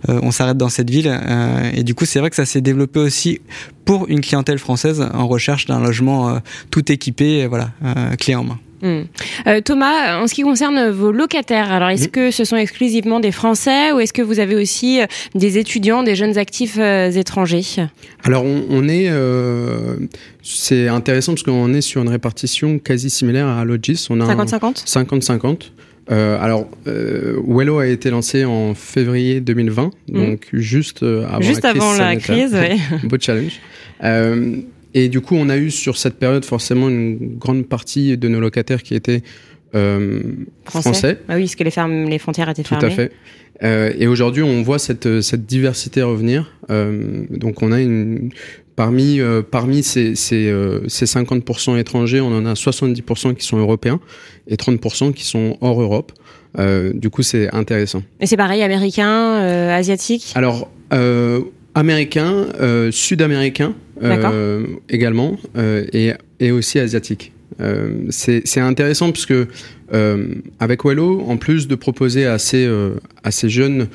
euh, 0.09 0.21
on 0.23 0.31
s'arrête 0.31 0.57
dans 0.57 0.69
cette 0.69 0.91
ville. 0.91 1.07
et 1.75 1.83
du 1.85 1.95
coup, 1.95 2.05
c'est 2.05 2.19
vrai 2.19 2.31
que 2.31 2.37
ça 2.37 2.47
s'est 2.47 2.61
développé 2.61 3.01
aussi 3.01 3.41
pour 3.85 4.09
une 4.09 4.21
clientèle 4.21 4.59
française 4.59 5.07
en 5.15 5.29
recherche 5.29 5.67
d'un 5.67 5.81
logement 5.81 6.41
tout 6.71 6.91
équipé, 6.91 7.47
voilà, 7.47 7.71
clé 8.19 8.35
en 8.35 8.45
main. 8.45 8.59
Hmm. 8.83 9.03
Thomas, 9.65 10.21
en 10.21 10.27
ce 10.27 10.35
qui 10.35 10.43
concerne 10.43 10.91
vos 10.91 11.13
locataires, 11.13 11.73
alors 11.73 11.89
est-ce 11.89 12.09
que 12.09 12.31
ce 12.31 12.45
sont 12.45 12.57
exclusivement 12.57 13.21
des 13.21 13.33
Français 13.33 13.93
ou 13.93 14.01
est-ce 14.01 14.13
que 14.13 14.23
vous 14.23 14.39
avez 14.39 14.55
aussi 14.55 15.01
des 15.35 15.59
étudiants, 15.59 16.03
des 16.03 16.15
jeunes 16.15 16.39
actifs 16.39 16.79
étrangers? 16.79 17.87
Alors 18.25 18.45
on, 18.45 18.89
est, 18.89 19.11
c'est 20.43 20.89
intéressant 20.89 21.33
parce 21.33 21.43
qu'on 21.43 21.73
est 21.75 21.81
sur 21.81 22.03
une 22.03 22.09
répartition 22.09 22.79
quasi 22.79 23.11
similaire 23.11 23.47
à 23.47 23.65
Logis. 23.65 24.07
On 24.11 24.21
a 24.21 24.35
50-50 24.35 24.85
50-50. 24.85 25.71
Euh, 26.11 26.39
alors, 26.41 26.69
euh, 26.87 27.41
Wello 27.47 27.79
a 27.79 27.87
été 27.87 28.11
lancé 28.11 28.45
en 28.45 28.75
février 28.75 29.41
2020, 29.41 29.91
mm. 30.09 30.15
donc 30.15 30.49
juste 30.53 31.03
euh, 31.03 31.27
avant 31.29 31.41
juste 31.43 31.65
la 31.65 31.73
crise. 31.73 31.83
Avant 31.83 31.99
la 31.99 32.17
crise 32.17 32.57
oui. 32.57 32.99
Beau 33.09 33.17
challenge. 33.21 33.61
Euh, 34.97 35.01
et 35.01 35.09
du 35.09 35.21
coup, 35.21 35.37
on 35.37 35.49
a 35.49 35.57
eu 35.57 35.71
sur 35.71 35.97
cette 35.97 36.19
période 36.19 36.45
forcément 36.45 36.89
une 36.89 37.37
grande 37.39 37.67
partie 37.67 38.17
de 38.17 38.29
nos 38.29 38.41
locataires 38.41 38.83
qui 38.83 38.95
étaient 38.95 39.23
euh, 39.75 40.23
français. 40.65 40.91
français. 40.91 41.19
Ah 41.29 41.35
oui, 41.37 41.43
parce 41.43 41.57
que 41.57 41.65
les, 41.65 41.71
fermes, 41.71 42.05
les 42.05 42.19
frontières 42.19 42.49
étaient 42.49 42.63
fermées. 42.63 42.81
Tout 42.81 42.87
à 42.87 42.91
fait. 42.91 43.13
Euh, 43.63 43.93
et 43.99 44.07
aujourd'hui, 44.07 44.43
on 44.43 44.63
voit 44.63 44.79
cette, 44.79 45.21
cette 45.23 45.47
diversité 45.47 46.03
revenir. 46.03 46.53
Euh, 46.71 47.25
donc, 47.31 47.63
on 47.63 47.73
a 47.73 47.81
une, 47.81 48.31
Parmi, 48.77 49.21
euh, 49.21 49.41
parmi 49.41 49.83
ces, 49.83 50.15
ces, 50.15 50.51
euh, 50.51 50.87
ces 50.87 51.07
50% 51.07 51.79
étrangers, 51.79 52.21
on 52.21 52.27
en 52.27 52.45
a 52.45 52.53
70% 52.53 53.35
qui 53.35 53.47
sont 53.47 53.57
européens 53.57 54.01
et 54.49 54.57
30% 54.57 55.15
qui 55.15 55.25
sont 55.25 55.57
hors 55.63 55.81
Europe. 55.81 56.13
Euh, 56.59 56.93
du 56.93 57.09
coup, 57.09 57.23
c'est 57.23 57.53
intéressant. 57.55 58.03
Et 58.21 58.27
c'est 58.27 58.37
pareil, 58.37 58.63
américain, 58.63 59.09
euh, 59.09 59.75
asiatique? 59.75 60.31
Alors, 60.35 60.71
américain, 61.77 62.47
sud-américain 62.91 63.75
également, 64.89 65.37
et, 65.93 66.13
et 66.41 66.51
aussi 66.51 66.79
asiatique. 66.79 67.33
c'est 68.11 68.61
intéressant 68.61 69.13
parce 69.13 69.27
que 69.27 69.47
avec 70.59 70.85
Wello, 70.85 71.23
en 71.29 71.37
plus 71.37 71.69
de 71.69 71.75
proposer 71.75 72.27
à 72.27 72.39
ces, 72.39 72.69
à 73.23 73.31
ces 73.31 73.49
jeunes 73.49 73.89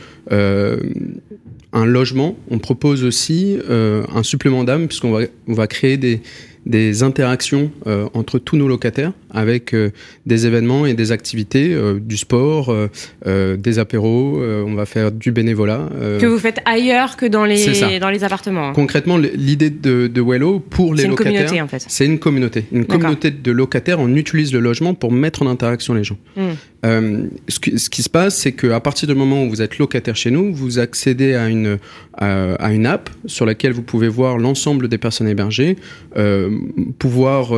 un 1.73 1.85
logement, 1.85 2.37
on 2.49 2.59
propose 2.59 3.03
aussi 3.03 3.57
euh, 3.69 4.03
un 4.13 4.23
supplément 4.23 4.63
d'âme 4.63 4.87
puisqu'on 4.87 5.11
va, 5.11 5.21
on 5.47 5.53
va 5.53 5.67
créer 5.67 5.97
des, 5.97 6.21
des 6.65 7.03
interactions 7.03 7.71
euh, 7.87 8.07
entre 8.13 8.39
tous 8.39 8.55
nos 8.55 8.67
locataires 8.67 9.13
avec 9.33 9.73
euh, 9.73 9.91
des 10.25 10.45
événements 10.45 10.85
et 10.85 10.93
des 10.93 11.11
activités, 11.11 11.73
euh, 11.73 11.99
du 11.99 12.17
sport, 12.17 12.73
euh, 13.25 13.57
des 13.57 13.79
apéros, 13.79 14.41
on 14.41 14.73
va 14.73 14.85
faire 14.85 15.11
du 15.11 15.31
bénévolat. 15.31 15.89
que 16.19 16.25
vous 16.25 16.39
faites 16.39 16.59
ailleurs 16.65 17.17
que 17.17 17.25
dans 17.25 17.45
les, 17.45 17.99
dans 17.99 18.09
les 18.09 18.23
appartements. 18.23 18.69
Hein. 18.69 18.73
Concrètement, 18.73 19.17
l'idée 19.17 19.69
de, 19.69 20.07
de 20.07 20.21
Wello 20.21 20.59
pour 20.59 20.93
les 20.93 21.07
locataires, 21.07 21.63
en 21.63 21.67
fait. 21.67 21.85
c'est 21.87 22.05
une 22.05 22.19
communauté. 22.19 22.65
Une 22.71 22.85
communauté 22.85 23.31
de 23.31 23.51
locataires, 23.51 23.99
on 23.99 24.13
utilise 24.15 24.53
le 24.53 24.59
logement 24.59 24.93
pour 24.93 25.11
mettre 25.11 25.41
en 25.41 25.47
interaction 25.47 25.93
les 25.93 26.03
gens. 26.03 26.17
Hmm. 26.83 27.27
ce, 27.47 27.59
qui, 27.59 27.77
ce, 27.77 27.89
qui, 27.89 28.01
se 28.01 28.09
passe, 28.09 28.35
c'est 28.37 28.53
qu'à 28.53 28.79
partir 28.79 29.07
du 29.07 29.13
moment 29.13 29.43
où 29.43 29.49
vous 29.49 29.61
êtes 29.61 29.77
locataire 29.77 30.15
chez 30.15 30.31
nous, 30.31 30.53
vous 30.53 30.79
accédez 30.79 31.35
à 31.35 31.47
une, 31.47 31.77
à, 32.17 32.53
à 32.55 32.71
une 32.71 32.87
app 32.87 33.09
sur 33.27 33.45
laquelle 33.45 33.71
vous 33.71 33.83
pouvez 33.83 34.07
voir 34.07 34.39
l'ensemble 34.39 34.87
des 34.87 34.97
personnes 34.97 35.27
hébergées, 35.27 35.77
pouvoir 36.97 37.53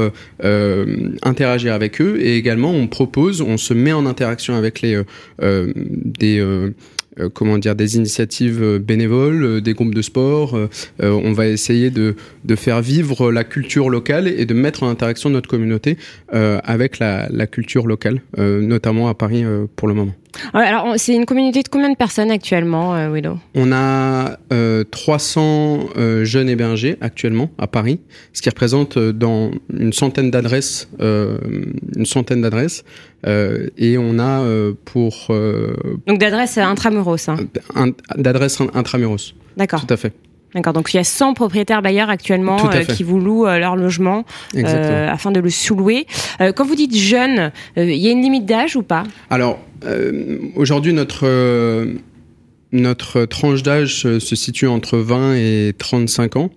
interagir 1.24 1.74
avec 1.74 2.02
eux 2.02 2.20
et 2.20 2.38
également 2.38 2.72
on 2.72 2.88
propose, 2.88 3.42
on 3.42 3.58
se 3.58 3.74
met 3.74 3.94
en 3.94 4.06
interaction 4.06 4.56
avec 4.56 4.82
les 4.82 4.96
euh, 4.96 5.04
euh, 5.42 5.72
des 5.76 6.44
euh, 7.20 7.30
comment 7.30 7.58
dire 7.58 7.76
des 7.76 7.98
initiatives 7.98 8.78
bénévoles, 8.78 9.62
des 9.62 9.74
groupes 9.74 9.96
de 9.96 10.02
sport. 10.02 10.58
on 11.00 11.34
va 11.34 11.48
essayer 11.48 11.90
de, 11.90 12.16
de, 12.46 12.56
faire 12.56 12.82
vivre 12.82 13.32
la 13.32 13.44
culture 13.44 13.90
locale 13.90 14.28
et 14.28 14.46
de 14.46 14.54
mettre 14.54 14.84
en 14.84 14.90
interaction 14.90 15.30
notre 15.30 15.50
communauté 15.50 15.98
avec 16.32 17.00
la, 17.00 17.28
la, 17.30 17.48
culture 17.48 17.88
locale, 17.88 18.22
notamment 18.38 19.10
à 19.10 19.14
Paris 19.14 19.44
pour 19.76 19.88
le 19.88 19.94
moment 19.94 20.14
alors, 20.54 20.94
c'est 20.98 21.14
une 21.16 21.26
communauté 21.26 21.64
de 21.64 21.68
combien 21.70 21.90
de 21.90 21.96
personnes 21.96 22.32
actuellement, 22.32 22.96
euh, 22.96 23.10
Willow 23.10 23.38
On 23.56 23.72
a 23.72 24.38
euh, 24.52 24.84
300 24.84 25.90
euh, 25.96 26.26
jeunes 26.26 26.50
hébergés 26.50 26.98
actuellement 27.02 27.50
à 27.58 27.68
Paris, 27.68 28.00
ce 28.34 28.42
qui 28.42 28.50
représente 28.50 28.98
euh, 28.98 29.14
dans 29.14 29.52
une 29.72 29.94
centaine 29.94 30.32
d'adresses, 30.32 30.90
euh, 31.02 31.38
une 31.96 32.06
centaine 32.06 32.42
d'adresses, 32.42 32.84
et 33.26 33.98
on 33.98 34.20
a 34.20 34.44
pour 34.84 35.32
donc 36.08 36.20
d'adresses 36.20 36.58
intramuros, 36.58 37.30
hein. 37.30 37.38
d'adresses 38.18 38.60
intramuros. 38.74 39.34
D'accord. 39.56 39.86
Tout 39.86 39.94
à 39.94 39.96
fait. 39.96 40.12
D'accord, 40.56 40.74
donc 40.74 40.94
il 40.94 40.98
y 40.98 41.00
a 41.00 41.04
100 41.04 41.34
propriétaires 41.34 41.82
bailleurs 41.82 42.10
actuellement 42.10 42.58
euh, 42.72 42.84
qui 42.84 43.04
vous 43.04 43.20
louent 43.20 43.48
euh, 43.48 43.58
leur 43.58 43.76
logement 43.76 44.24
euh, 44.56 45.10
afin 45.10 45.32
de 45.32 45.40
le 45.40 45.50
sous-louer. 45.50 46.06
quand 46.40 46.66
vous 46.66 46.76
dites 46.76 46.96
jeune, 46.96 47.52
il 47.76 47.96
y 47.96 48.08
a 48.08 48.12
une 48.12 48.22
limite 48.22 48.46
d'âge 48.46 48.76
ou 48.76 48.84
pas? 48.84 49.04
Alors, 49.30 49.60
aujourd'hui, 50.56 50.94
notre, 50.94 51.28
notre 52.74 53.26
tranche 53.26 53.64
d'âge 53.64 54.02
se 54.02 54.36
situe 54.36 54.68
entre 54.68 54.98
20 54.98 55.36
et 55.36 55.74
35 55.78 56.36
ans. 56.36 56.52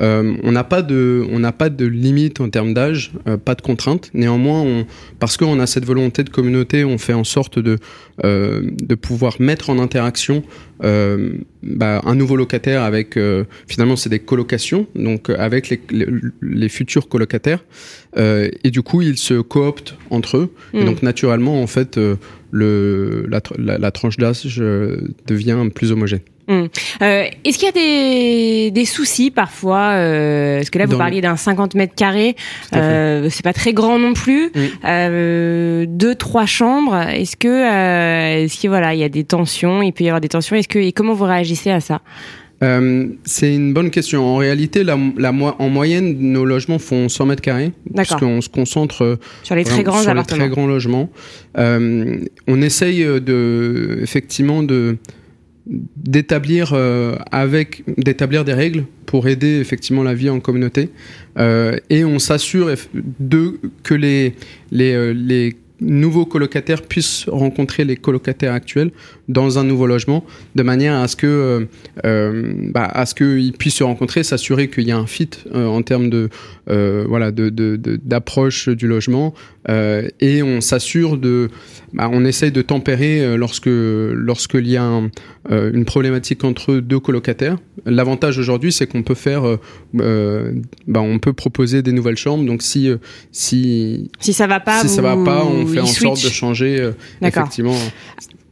Euh, 0.00 0.34
on 0.44 0.52
n'a 0.52 0.64
pas 0.64 0.82
de, 0.82 1.26
on 1.30 1.40
n'a 1.40 1.52
pas 1.52 1.68
de 1.68 1.84
limite 1.84 2.40
en 2.40 2.48
termes 2.48 2.72
d'âge, 2.72 3.12
euh, 3.26 3.36
pas 3.36 3.54
de 3.54 3.60
contrainte. 3.60 4.10
Néanmoins, 4.14 4.60
on, 4.60 4.86
parce 5.18 5.36
qu'on 5.36 5.60
a 5.60 5.66
cette 5.66 5.84
volonté 5.84 6.24
de 6.24 6.30
communauté, 6.30 6.84
on 6.84 6.96
fait 6.96 7.12
en 7.12 7.24
sorte 7.24 7.58
de, 7.58 7.78
euh, 8.24 8.62
de 8.64 8.94
pouvoir 8.94 9.36
mettre 9.40 9.68
en 9.68 9.78
interaction 9.78 10.42
euh, 10.84 11.32
bah, 11.62 12.00
un 12.06 12.14
nouveau 12.14 12.36
locataire 12.36 12.82
avec, 12.82 13.16
euh, 13.16 13.44
finalement, 13.66 13.96
c'est 13.96 14.08
des 14.08 14.20
colocations, 14.20 14.86
donc 14.94 15.28
avec 15.28 15.68
les, 15.68 15.80
les, 15.90 16.06
les 16.40 16.68
futurs 16.68 17.08
colocataires. 17.08 17.62
et 18.16 18.70
du 18.70 18.82
coup, 18.82 19.02
ils 19.02 19.18
se 19.18 19.34
cooptent 19.40 19.96
entre 20.08 20.38
eux. 20.38 20.54
Mmh. 20.72 20.78
Et 20.78 20.84
donc, 20.84 21.02
naturellement, 21.02 21.62
en 21.62 21.66
fait, 21.66 22.00
le, 22.50 23.26
la, 23.28 23.40
la, 23.58 23.78
la 23.78 23.90
tranche 23.90 24.16
d'âge 24.16 24.44
devient 25.26 25.68
plus 25.74 25.92
homogène. 25.92 26.20
Hum. 26.50 26.68
Euh, 27.00 27.26
Est-ce 27.44 27.58
qu'il 27.58 27.66
y 27.66 27.68
a 27.68 27.72
des, 27.72 28.70
des 28.72 28.84
soucis 28.84 29.30
parfois 29.30 29.90
euh, 29.92 30.56
Parce 30.56 30.70
que 30.70 30.78
là, 30.80 30.86
vous 30.86 30.92
Dans 30.92 30.98
parliez 30.98 31.20
d'un 31.20 31.36
50 31.36 31.76
mètres 31.76 31.94
carrés. 31.94 32.34
Euh, 32.74 33.28
c'est 33.30 33.44
pas 33.44 33.52
très 33.52 33.72
grand 33.72 34.00
non 34.00 34.14
plus. 34.14 34.50
Hum. 34.56 34.68
Euh, 34.84 35.86
deux, 35.88 36.16
trois 36.16 36.46
chambres. 36.46 36.96
Est-ce 36.96 37.36
que, 37.36 37.46
euh, 37.46 38.44
est-ce 38.44 38.60
que 38.60 38.66
voilà, 38.66 38.94
il 38.94 39.00
y 39.00 39.04
a 39.04 39.08
des 39.08 39.22
tensions 39.22 39.80
Il 39.80 39.92
peut 39.92 40.02
y 40.02 40.08
avoir 40.08 40.20
des 40.20 40.28
tensions. 40.28 40.56
Est-ce 40.56 40.66
que 40.66 40.80
et 40.80 40.90
comment 40.90 41.14
vous 41.14 41.24
réagissez 41.24 41.70
à 41.70 41.80
ça? 41.80 42.00
Euh, 42.62 43.08
c'est 43.24 43.54
une 43.54 43.72
bonne 43.72 43.90
question. 43.90 44.24
En 44.24 44.36
réalité, 44.36 44.84
la, 44.84 44.98
la, 45.16 45.32
en 45.32 45.68
moyenne, 45.68 46.16
nos 46.18 46.44
logements 46.44 46.78
font 46.78 47.08
100 47.08 47.26
mètres 47.26 47.42
carrés, 47.42 47.72
puisqu'on 47.94 48.40
se 48.40 48.48
concentre 48.48 49.18
sur 49.42 49.54
les 49.54 49.64
très 49.64 49.82
grands 49.82 50.02
sur 50.02 50.14
les 50.14 50.24
très 50.24 50.48
grands 50.48 50.66
logements. 50.66 51.10
Euh, 51.58 52.18
on 52.46 52.62
essaye 52.62 53.02
de, 53.02 53.98
effectivement, 54.02 54.62
de 54.62 54.98
d'établir 55.66 56.72
euh, 56.72 57.16
avec 57.30 57.84
d'établir 57.96 58.44
des 58.44 58.54
règles 58.54 58.84
pour 59.06 59.28
aider 59.28 59.60
effectivement 59.60 60.02
la 60.02 60.14
vie 60.14 60.30
en 60.30 60.40
communauté 60.40 60.90
euh, 61.38 61.76
et 61.90 62.04
on 62.04 62.18
s'assure 62.18 62.72
de 62.94 63.60
que 63.82 63.94
les 63.94 64.34
les, 64.72 64.92
euh, 64.94 65.12
les 65.12 65.56
nouveaux 65.80 66.26
colocataires 66.26 66.82
puissent 66.82 67.26
rencontrer 67.28 67.84
les 67.84 67.96
colocataires 67.96 68.52
actuels 68.52 68.90
dans 69.30 69.60
un 69.60 69.64
nouveau 69.64 69.86
logement, 69.86 70.24
de 70.56 70.62
manière 70.64 70.96
à 70.96 71.06
ce 71.06 71.14
que, 71.14 71.26
euh, 71.26 71.64
euh, 72.04 72.52
bah, 72.74 72.84
à 72.84 73.06
ce 73.06 73.14
qu'ils 73.14 73.52
puissent 73.52 73.76
se 73.76 73.84
rencontrer, 73.84 74.24
s'assurer 74.24 74.68
qu'il 74.68 74.84
y 74.84 74.90
a 74.90 74.98
un 74.98 75.06
fit 75.06 75.30
euh, 75.54 75.66
en 75.66 75.82
termes 75.82 76.10
de, 76.10 76.28
voilà, 76.66 77.30
de, 77.30 77.48
d'approche 78.04 78.68
du 78.68 78.86
logement, 78.86 79.34
et 79.68 80.42
on 80.42 80.60
s'assure 80.60 81.16
de, 81.16 81.48
bah, 81.92 82.08
on 82.12 82.24
essaye 82.24 82.50
de 82.50 82.62
tempérer 82.62 83.36
lorsque, 83.36 83.68
lorsqu'il 83.68 84.68
y 84.68 84.76
a 84.76 84.82
une 85.50 85.84
problématique 85.84 86.44
entre 86.44 86.76
deux 86.76 87.00
colocataires. 87.00 87.56
L'avantage 87.86 88.38
aujourd'hui, 88.38 88.72
c'est 88.72 88.86
qu'on 88.86 89.02
peut 89.02 89.14
faire, 89.14 89.42
bah, 89.92 91.00
on 91.00 91.18
peut 91.18 91.32
proposer 91.32 91.82
des 91.82 91.92
nouvelles 91.92 92.16
chambres. 92.16 92.44
Donc 92.44 92.62
si, 92.62 92.88
si, 93.32 94.10
si 94.20 94.32
ça 94.32 94.46
va 94.46 94.60
pas, 94.60 94.82
si 94.82 94.88
ça 94.88 95.02
va 95.02 95.16
pas, 95.16 95.44
on 95.44 95.66
fait 95.66 95.80
en 95.80 95.86
sorte 95.86 96.24
de 96.24 96.30
changer. 96.30 96.90
effectivement. 97.20 97.76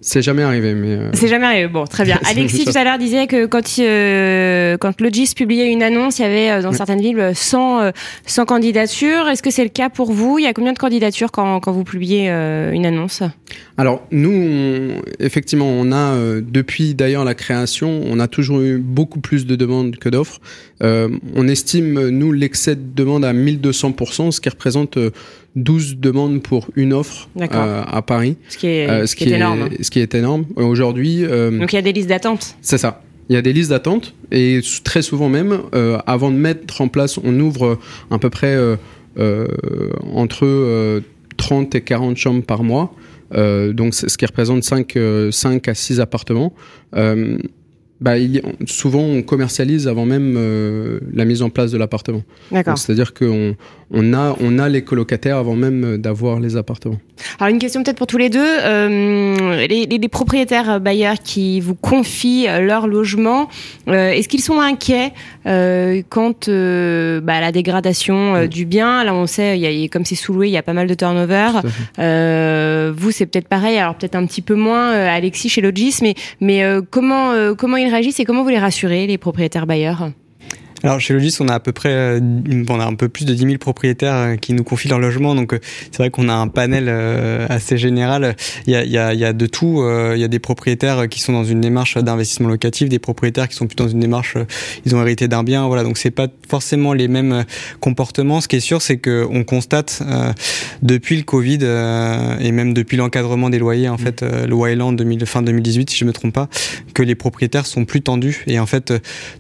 C'est 0.01 0.23
jamais 0.23 0.43
arrivé, 0.43 0.75
mais. 0.75 0.93
Euh, 0.93 1.11
c'est 1.13 1.27
jamais 1.27 1.47
arrivé. 1.47 1.67
Bon, 1.67 1.85
très 1.85 2.05
bien. 2.05 2.21
Alexis 2.31 2.65
tout 2.65 2.77
à 2.77 2.85
l'heure 2.85 2.99
disait 2.99 3.27
que 3.27 3.47
quand 3.47 3.63
euh, 3.81 4.77
quand 4.77 5.01
Logis 5.01 5.33
publiait 5.35 5.73
une 5.73 5.83
annonce, 5.83 6.21
il 6.21 6.23
y 6.23 6.25
avait 6.25 6.51
euh, 6.51 6.63
dans 6.63 6.73
certaines 6.73 7.01
villes 7.01 7.33
100 7.35 7.93
100 8.25 8.45
candidatures. 8.45 9.29
Est-ce 9.29 9.43
que 9.43 9.51
c'est 9.51 9.65
le 9.65 9.71
cas 9.71 9.91
pour 9.91 10.13
vous? 10.13 10.39
Il 10.39 10.45
y 10.45 10.47
a 10.47 10.53
combien 10.53 10.73
de 10.73 10.79
candidatures 10.79 11.33
quand 11.33 11.59
quand 11.59 11.73
vous 11.73 11.83
publiez 11.83 12.29
une 12.29 12.87
annonce? 12.87 13.23
Alors 13.77 14.03
nous, 14.13 14.93
effectivement, 15.19 15.67
on 15.67 15.91
a 15.91 16.15
depuis 16.41 16.95
d'ailleurs 16.95 17.25
la 17.25 17.35
création, 17.35 18.03
on 18.07 18.21
a 18.21 18.29
toujours 18.29 18.61
eu 18.61 18.79
beaucoup 18.79 19.21
plus 19.21 19.47
de 19.47 19.57
demandes 19.57 19.97
que 19.97 20.09
d'offres. 20.09 20.41
on 20.81 21.49
estime 21.49 22.09
nous 22.09 22.31
l'excès 22.33 22.77
de 22.77 22.83
demande 22.95 23.25
à 23.25 23.33
1200% 23.33 24.31
ce 24.31 24.41
qui 24.41 24.49
représente 24.49 24.97
12 25.57 25.97
demandes 25.97 26.43
pour 26.43 26.69
une 26.77 26.93
offre 26.93 27.29
euh, 27.41 27.83
à 27.87 28.03
Paris. 28.03 28.37
Ce 28.49 28.59
qui 28.59 28.67
est, 28.67 28.89
euh, 28.89 29.07
ce 29.07 29.17
qui 29.17 29.25
est 29.25 29.37
énorme. 29.37 29.63
Hein. 29.63 29.77
Ce 29.81 29.91
qui 29.91 30.01
est 30.01 30.15
énorme. 30.15 30.45
Aujourd'hui. 30.57 31.25
Euh, 31.25 31.51
Donc 31.51 31.73
il 31.73 31.77
y 31.77 31.79
a 31.79 31.83
des 31.83 31.93
listes 31.93 32.09
d'attente. 32.09 32.57
C'est 32.61 32.79
ça. 32.79 33.03
Il 33.29 33.35
y 33.35 33.37
a 33.37 33.43
des 33.43 33.53
listes 33.53 33.71
d'attente 33.71 34.15
et 34.33 34.61
très 34.85 35.03
souvent 35.03 35.29
même, 35.29 35.61
avant 36.07 36.31
de 36.31 36.37
mettre 36.37 36.81
en 36.81 36.89
place, 36.89 37.19
on 37.23 37.39
ouvre 37.41 37.79
à 38.11 38.19
peu 38.19 38.31
près 38.31 38.57
entre 40.15 41.03
30 41.37 41.75
et 41.75 41.83
40 41.83 42.17
chambres 42.17 42.43
par 42.43 42.63
mois. 42.63 42.95
donc 43.35 43.93
ce 43.93 44.17
qui 44.17 44.25
représente 44.25 44.65
5, 44.65 44.99
5 45.31 45.69
à 45.69 45.75
6 45.75 46.01
appartements 46.01 46.55
bah, 48.01 48.13
souvent 48.67 49.01
on 49.01 49.23
commercialise 49.23 49.89
avant 49.89 50.07
même 50.07 50.35
euh, 50.37 51.01
la 51.13 51.25
mise 51.25 51.43
en 51.43 51.51
place 51.51 51.73
de 51.73 51.79
l'appartement. 51.79 52.23
C'est-à-dire 52.53 53.13
qu'on 53.13 53.57
on 53.91 54.15
a, 54.15 54.37
on 54.41 54.59
a 54.59 54.69
les 54.69 54.83
colocataires 54.83 55.37
avant 55.37 55.57
même 55.57 55.97
d'avoir 55.97 56.39
les 56.39 56.57
appartements. 56.57 57.01
Alors 57.41 57.53
une 57.53 57.59
question 57.59 57.83
peut-être 57.83 57.97
pour 57.97 58.07
tous 58.07 58.19
les 58.19 58.31
deux. 58.31 58.39
Euh, 58.41 59.67
les, 59.67 59.87
les, 59.87 60.09
propriétaires 60.09 60.71
euh, 60.71 60.79
bailleurs 60.79 61.19
qui 61.19 61.61
vous 61.61 61.75
confient 61.75 62.47
leur 62.61 62.87
logement, 62.87 63.49
est-ce 63.89 64.29
qu'ils 64.29 64.43
sont 64.43 64.61
inquiets 64.61 65.13
quant 65.45 66.35
bah, 66.47 67.35
à 67.35 67.41
la 67.41 67.51
dégradation 67.51 68.47
du 68.47 68.65
bien? 68.65 69.03
Là 69.03 69.15
on 69.15 69.27
sait, 69.27 69.59
y 69.59 69.85
a, 69.85 69.89
comme 69.89 70.05
c'est 70.05 70.15
sous-loué, 70.15 70.49
il 70.49 70.53
y 70.53 70.57
a 70.57 70.63
pas 70.63 70.73
mal 70.73 70.87
de 70.87 70.95
turnover. 70.95 71.51
vous 71.97 73.11
c'est 73.11 73.27
peut-être 73.27 73.49
pareil, 73.49 73.77
alors 73.79 73.97
peut-être 73.97 74.15
un 74.15 74.27
petit 74.27 74.43
peu 74.43 74.55
moins 74.55 74.93
Alexis 74.93 75.49
chez 75.49 75.61
Logis, 75.61 75.97
mais, 76.03 76.15
mais 76.41 76.63
comment, 76.91 77.55
comment 77.57 77.77
ils 77.77 77.88
réagissent 77.89 78.21
et 78.21 78.25
comment 78.25 78.43
vous 78.43 78.49
les 78.49 78.59
rassurez, 78.59 79.07
les 79.07 79.19
propriétaires 79.19 79.67
bailleurs? 79.67 80.11
Alors 80.85 81.01
chez 81.01 81.13
Logis, 81.13 81.37
on 81.41 81.49
a 81.49 81.55
à 81.55 81.61
peu 81.61 81.73
près, 81.73 81.91
euh, 81.91 82.21
on 82.69 82.79
a 82.79 82.85
un 82.85 82.95
peu 82.95 83.09
plus 83.09 83.25
de 83.25 83.35
10 83.35 83.43
000 83.43 83.59
propriétaires 83.59 84.15
euh, 84.15 84.37
qui 84.37 84.53
nous 84.53 84.63
confient 84.63 84.89
leur 84.89 85.01
logement, 85.01 85.35
donc 85.35 85.53
euh, 85.53 85.59
c'est 85.91 85.99
vrai 85.99 86.11
qu'on 86.11 86.29
a 86.29 86.35
un 86.35 86.47
panel 86.47 86.89
assez 87.49 87.79
général. 87.79 88.37
Il 88.67 88.73
y 88.73 88.77
a, 88.77 88.85
il 88.85 88.91
y 88.91 88.99
a, 88.99 89.13
il 89.13 89.19
y 89.19 89.25
a 89.25 89.33
de 89.33 89.47
tout. 89.47 89.83
Il 90.15 90.21
y 90.21 90.25
a 90.25 90.29
des 90.29 90.39
propriétaires 90.39 91.09
qui 91.09 91.21
sont 91.21 91.33
dans 91.33 91.45
une 91.45 91.61
démarche 91.61 91.97
d'investissement 91.99 92.49
locatif, 92.49 92.89
des 92.89 92.99
propriétaires 92.99 93.49
qui 93.49 93.57
sont 93.57 93.67
plutôt 93.67 93.85
dans 93.85 93.91
une 93.91 94.01
démarche, 94.01 94.37
ils 94.85 94.95
ont 94.95 95.01
hérité 95.01 95.29
d'un 95.29 95.43
bien, 95.43 95.67
voilà. 95.67 95.83
Donc 95.83 95.99
c'est 95.99 96.11
pas 96.11 96.29
forcément 96.49 96.93
les 96.93 97.09
mêmes 97.09 97.45
comportements. 97.81 98.41
Ce 98.41 98.49
qui 98.49 98.57
est 98.57 98.61
sûr, 98.61 98.83
c'est 98.83 98.99
que 98.99 99.27
on 99.31 99.45
constate 99.45 100.03
depuis 100.83 101.17
le 101.17 101.23
Covid 101.23 101.59
et 102.41 102.53
même 102.53 102.75
depuis 102.75 102.97
l'encadrement 102.97 103.51
des 103.51 103.59
loyers, 103.59 103.89
en 103.89 103.95
mmh. 103.95 103.99
fait, 103.99 104.25
loi 104.47 104.71
Elan 104.71 104.93
2000, 104.93 105.27
fin 105.27 105.43
2018, 105.43 105.91
si 105.91 105.99
je 105.99 106.05
me 106.05 106.13
trompe 106.13 106.35
pas, 106.35 106.49
que 106.95 107.03
les 107.03 107.15
propriétaires 107.15 107.67
sont 107.67 107.85
plus 107.85 108.03
tendus 108.03 108.45
et 108.47 108.59
en 108.59 108.67
fait 108.67 108.93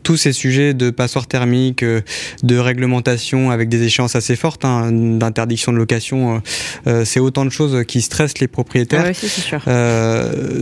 tous 0.03 0.17
ces 0.17 0.33
sujets 0.33 0.75
de 0.75 0.91
passoires 0.91 1.28
thermique, 1.29 1.83
euh, 1.83 2.01
de 2.43 2.57
réglementation 2.57 3.51
avec 3.51 3.69
des 3.69 3.83
échéances 3.83 4.17
assez 4.17 4.37
fortes, 4.37 4.65
hein, 4.65 4.91
d'interdiction 4.93 5.73
de 5.73 5.79
location. 5.79 6.37
Euh, 6.37 6.39
euh, 6.87 7.05
c'est 7.05 7.21
autant 7.21 7.45
de 7.45 7.51
choses 7.51 7.85
qui 7.87 8.01
stressent 8.01 8.39
les 8.41 8.49
propriétaires. 8.49 9.13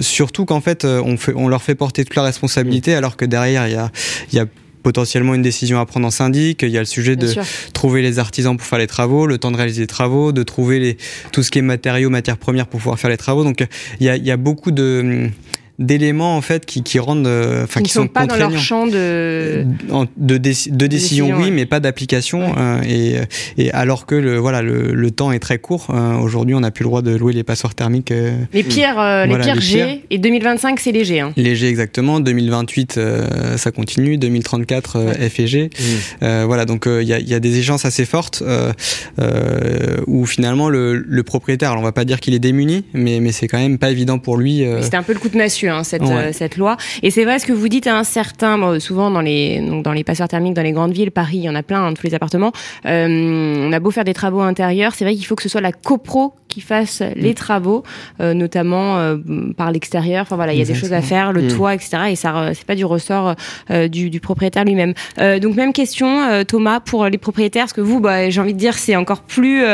surtout 0.01 0.45
qu'en 0.45 0.61
fait, 0.61 0.85
on, 0.85 1.17
fait, 1.17 1.33
on 1.35 1.49
leur 1.49 1.63
fait 1.63 1.75
porter 1.75 2.05
toute 2.05 2.17
la 2.17 2.23
responsabilité, 2.23 2.95
mm. 2.95 2.99
alors 2.99 3.17
que 3.17 3.25
derrière, 3.25 3.69
il 3.69 3.75
y 3.75 3.77
a, 3.77 3.91
y 4.33 4.39
a 4.39 4.47
potentiellement 4.83 5.35
une 5.35 5.43
décision 5.43 5.81
à 5.81 5.87
prendre 5.87 6.07
en 6.07 6.13
syndic. 6.13 6.63
Il 6.63 6.69
y 6.69 6.77
a 6.77 6.81
le 6.81 6.87
sujet 6.87 7.17
de 7.17 7.35
trouver 7.73 8.03
les 8.03 8.21
artisans 8.21 8.57
pour 8.57 8.65
faire 8.65 8.79
les 8.79 8.87
travaux, 8.87 9.27
le 9.27 9.37
temps 9.37 9.51
de 9.51 9.57
réaliser 9.57 9.81
les 9.81 9.89
travaux, 9.89 10.31
de 10.31 10.45
trouver 10.45 10.79
les, 10.79 10.97
tout 11.33 11.43
ce 11.43 11.51
qui 11.51 11.59
est 11.59 11.63
matériaux, 11.63 12.09
matières 12.09 12.37
premières 12.37 12.69
pour 12.69 12.79
pouvoir 12.79 12.99
faire 12.99 13.11
les 13.11 13.17
travaux. 13.17 13.43
Donc 13.43 13.67
il 13.99 14.07
y 14.07 14.09
a, 14.09 14.15
il 14.15 14.25
y 14.25 14.31
a 14.31 14.37
beaucoup 14.37 14.71
de 14.71 15.29
d'éléments 15.79 16.37
en 16.37 16.41
fait 16.41 16.65
qui, 16.65 16.83
qui 16.83 16.99
rendent 16.99 17.27
euh, 17.27 17.65
enfin 17.65 17.83
qui, 17.83 17.91
sont, 17.91 18.07
pas 18.07 18.27
dans 18.27 18.37
leur 18.37 18.57
champ 18.59 18.87
de 18.87 19.67
de, 20.17 20.39
de, 20.39 20.87
décision 20.87 21.31
oui 21.37 21.51
mais 21.51 21.67
pas 21.67 21.81
d'application 21.81 22.55
euh, 22.57 22.81
et, 22.83 23.17
et 23.59 23.71
alors 23.73 24.07
que 24.07 24.15
le 24.15 24.39
voilà 24.39 24.63
le, 24.63 24.95
le 24.95 25.11
temps 25.11 25.33
est 25.33 25.39
très 25.39 25.59
court 25.59 25.89
euh, 25.91 26.15
aujourd'hui 26.15 26.55
on 26.55 26.61
n'a 26.61 26.71
plus 26.71 26.83
le 26.83 26.89
droit 26.89 27.03
de 27.03 27.15
louer 27.15 27.35
les 27.35 27.45
passoires 27.45 27.75
thermiques 27.75 28.13
les 28.53 28.63
pires 28.63 29.27
les 29.27 29.39
pires 29.39 29.61
G 29.61 30.05
et 30.09 30.19
2025 30.19 30.81
c'est 30.81 30.93
léger 30.93 31.21
hein. 31.21 31.33
léger 31.37 31.69
exactement. 31.69 32.21
2028 32.21 33.01
ça 33.57 33.71
continue. 33.71 34.19
2034 34.19 35.15
F 35.29 35.41
et 35.41 35.47
G. 35.47 35.71
Mmh. 36.21 36.27
voilà 36.45 36.65
donc 36.65 36.85
il 36.87 37.07
y 37.07 37.13
a, 37.13 37.19
y, 37.19 37.35
a, 37.35 37.41
des 37.41 37.59
échéances 37.59 37.85
assez 37.85 38.05
fortes 38.05 38.43
où 40.07 40.27
finalement 40.27 40.69
le, 40.69 40.97
le 40.97 41.23
propriétaire 41.23 41.71
alors 41.73 41.83
on 41.83 41.85
va 41.85 41.93
pas 41.93 42.05
dire 42.05 42.21
qu'il 42.21 42.35
est 42.35 42.39
démuni 42.39 42.85
mais 42.95 43.21
mais 43.21 43.33
c'est 43.33 43.49
quand 43.49 43.59
même 43.59 43.79
pas 43.79 43.91
évident 43.91 44.19
pour 44.19 44.37
lui 44.37 44.65
c'était 44.81 44.97
un 44.97 45.03
peu 45.03 45.13
le 45.13 45.19
coup 45.19 45.29
de 45.29 45.37
massue 45.37 45.66
Hein, 45.69 45.85
cette, 45.85 46.03
euh, 46.03 46.33
cette 46.33 46.57
loi. 46.57 46.77
Et 47.03 47.11
c'est 47.11 47.25
vrai 47.25 47.39
ce 47.39 47.47
que 47.47 47.53
vous 47.53 47.69
dites 47.69 47.87
à 47.87 47.97
un 47.97 48.05
certain, 48.05 48.79
souvent 48.81 49.11
dans 49.11 49.21
les, 49.21 49.61
donc 49.61 49.83
dans 49.83 49.93
les 49.93 50.05
passeurs 50.05 50.29
thermiques, 50.29 50.55
dans 50.55 50.63
les 50.63 50.73
grandes 50.73 50.93
villes, 50.93 51.11
Paris, 51.11 51.39
il 51.39 51.45
y 51.45 51.49
en 51.49 51.55
a 51.55 51.63
plein, 51.63 51.85
hein, 51.85 51.95
tous 51.95 52.07
les 52.07 52.15
appartements. 52.15 52.53
Euh, 52.87 53.69
on 53.69 53.73
a 53.73 53.81
beau 53.81 53.91
faire 53.91 54.05
des 54.05 54.15
travaux 54.15 54.41
intérieurs, 54.41 54.95
c'est 54.95 55.05
vrai 55.05 55.15
qu'il 55.15 55.27
faut 55.27 55.37
que 55.37 55.43
ce 55.43 55.49
soit 55.49 55.61
la 55.61 55.73
copro 55.73 56.35
qui 56.57 56.63
fasse 56.63 57.03
les 57.17 57.33
mm. 57.33 57.35
travaux, 57.35 57.83
euh, 58.19 58.33
notamment 58.33 58.97
euh, 58.97 59.19
par 59.59 59.71
l'extérieur. 59.71 60.23
Enfin 60.23 60.37
voilà, 60.37 60.55
il 60.55 60.59
y 60.59 60.63
a 60.63 60.65
des 60.65 60.75
choses 60.75 60.95
à 60.95 61.03
faire, 61.03 61.35
le 61.35 61.43
mm. 61.43 61.49
toit, 61.49 61.75
etc. 61.75 61.99
Et 62.09 62.17
ça, 62.17 62.53
c'est 62.55 62.65
pas 62.65 62.75
du 62.75 62.87
ressort 62.87 63.35
euh, 63.71 63.89
du, 63.89 64.09
du, 64.09 64.21
propriétaire 64.21 64.65
lui-même. 64.65 64.95
donc 65.43 65.55
même 65.55 65.75
question, 65.75 66.43
Thomas, 66.45 66.81
pour 66.81 67.05
les 67.05 67.19
propriétaires, 67.19 67.65
parce 67.65 67.75
que 67.75 67.83
vous, 67.83 68.01
bah, 68.01 68.31
j'ai 68.31 68.41
envie 68.41 68.55
de 68.55 68.59
dire, 68.59 68.73
c'est 68.73 68.97
encore 68.97 69.21
plus, 69.21 69.65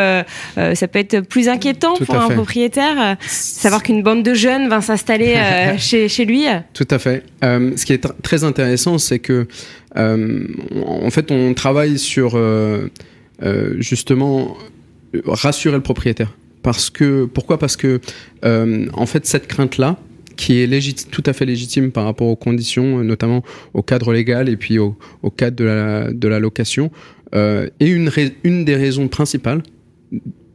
ça 0.57 0.89
peut 0.89 0.99
être 0.99 1.21
plus 1.21 1.49
inquiétant 1.49 1.95
pour 1.95 2.17
un 2.17 2.29
propriétaire, 2.29 3.17
savoir 3.21 3.85
qu'une 3.85 4.03
bande 4.03 4.25
de 4.25 4.35
jeunes 4.35 4.69
va 4.69 4.81
s'installer 4.81 5.37
chez, 5.79 6.09
chez 6.09 6.25
lui. 6.25 6.47
Tout 6.75 6.89
à 6.91 6.99
fait. 6.99 7.23
ce 7.43 7.85
qui 7.87 7.93
est 7.93 8.05
très 8.23 8.43
intéressant, 8.43 8.99
c'est 8.99 9.21
que 9.21 9.47
en 9.95 11.11
fait, 11.11 11.31
on 11.31 11.55
travaille 11.55 11.99
sur 11.99 12.37
justement 13.79 14.57
rassurer 15.27 15.77
le 15.77 15.83
propriétaire. 15.83 16.33
Parce 16.63 16.91
que, 16.91 17.25
pourquoi? 17.25 17.59
Parce 17.59 17.77
que, 17.77 18.01
euh, 18.45 18.87
en 18.95 19.07
fait, 19.07 19.27
cette 19.27 19.49
crainte-là, 19.49 19.99
qui 20.37 20.61
est 20.61 21.11
tout 21.11 21.23
à 21.27 21.33
fait 21.33 21.45
légitime 21.45 21.93
par 21.93 22.05
rapport 22.05 22.29
aux 22.29 22.37
conditions, 22.37 23.01
euh, 23.01 23.03
notamment 23.03 23.43
au 23.75 23.83
cadre 23.83 24.13
légal 24.13 24.49
et 24.49 24.57
puis 24.57 24.79
au, 24.79 24.97
cadre 25.37 25.57
de 26.13 26.29
la, 26.29 26.39
location, 26.39 26.91
euh, 27.35 27.69
est 27.81 27.89
une, 28.45 28.65
des 28.65 28.77
raisons 28.77 29.09
principales 29.09 29.63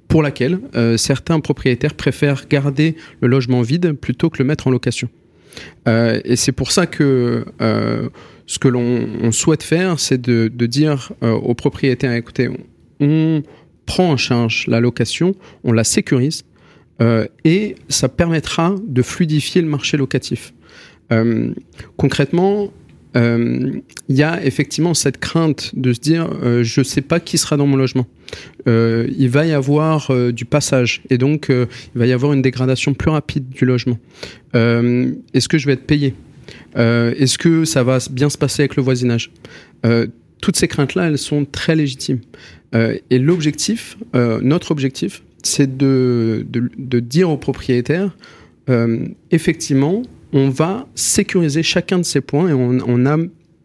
pour 0.08 0.24
laquelle 0.24 0.60
certains 0.96 1.42
propriétaires 1.42 1.94
préfèrent 1.94 2.48
garder 2.50 2.96
le 3.20 3.28
logement 3.28 3.62
vide 3.62 3.92
plutôt 3.92 4.30
que 4.30 4.38
le 4.40 4.46
mettre 4.46 4.68
en 4.68 4.72
location. 4.72 5.10
et 5.86 6.38
c'est 6.38 6.54
pour 6.54 6.72
ça 6.72 6.86
que 6.86 7.44
ce 8.46 8.58
que 8.58 8.70
l'on 8.70 9.32
souhaite 9.34 9.64
faire, 9.64 10.00
c'est 10.00 10.22
de, 10.22 10.66
dire 10.66 11.12
aux 11.22 11.56
propriétaires, 11.56 12.14
écoutez, 12.14 12.50
on, 13.02 13.44
prend 13.88 14.12
en 14.12 14.18
charge 14.18 14.66
la 14.68 14.80
location, 14.80 15.34
on 15.64 15.72
la 15.72 15.84
sécurise 15.84 16.44
euh, 17.02 17.26
et 17.44 17.76
ça 17.90 18.10
permettra 18.10 18.76
de 18.86 19.02
fluidifier 19.02 19.62
le 19.62 19.68
marché 19.68 19.98
locatif. 19.98 20.54
Euh, 21.12 21.54
concrètement, 21.96 22.72
euh, 23.16 23.72
il 24.10 24.16
y 24.16 24.24
a 24.24 24.44
effectivement 24.46 24.94
cette 24.94 25.18
crainte 25.18 25.72
de 25.76 25.94
se 25.94 26.00
dire 26.00 26.28
je 26.64 26.80
ne 26.82 26.84
sais 26.84 27.02
pas 27.02 27.20
qui 27.20 27.38
sera 27.38 27.58
dans 27.58 27.66
mon 27.66 27.78
logement. 27.78 28.06
il 28.68 29.30
va 29.30 29.46
y 29.46 29.54
avoir 29.54 30.12
du 30.32 30.46
passage 30.46 31.02
et 31.10 31.18
donc 31.18 31.48
il 31.50 32.00
va 32.00 32.06
y 32.06 32.12
avoir 32.12 32.34
une 32.34 32.42
dégradation 32.42 32.94
plus 32.94 33.10
rapide 33.10 33.50
du 33.50 33.66
logement. 33.66 33.98
Est-ce 34.54 35.48
que 35.48 35.58
je 35.58 35.66
vais 35.66 35.74
être 35.74 35.88
payé? 35.88 36.14
Est-ce 36.76 37.38
que 37.38 37.66
ça 37.66 37.84
va 37.84 38.00
bien 38.12 38.30
se 38.30 38.38
passer 38.38 38.64
avec 38.64 38.76
le 38.76 38.84
voisinage? 38.84 39.32
Toutes 40.42 40.58
ces 40.58 40.68
craintes-là, 40.68 41.08
elles 41.08 41.18
sont 41.18 41.46
très 41.46 41.76
légitimes. 41.76 42.20
Euh, 42.76 42.98
et 43.10 43.20
l'objectif, 43.20 43.98
euh, 44.16 44.40
notre 44.42 44.72
objectif, 44.72 45.24
c'est 45.44 45.78
de, 45.78 46.46
de, 46.50 47.00
dire 47.00 47.30
aux 47.30 47.38
propriétaires, 47.38 48.16
effectivement, 49.32 50.02
on 50.34 50.50
va 50.50 50.88
sécuriser 50.94 51.64
chacun 51.64 52.00
de 52.00 52.04
ces 52.04 52.20
points 52.20 52.50
et 52.50 52.54
on, 52.54 52.80
on, 52.86 53.06
a 53.06 53.18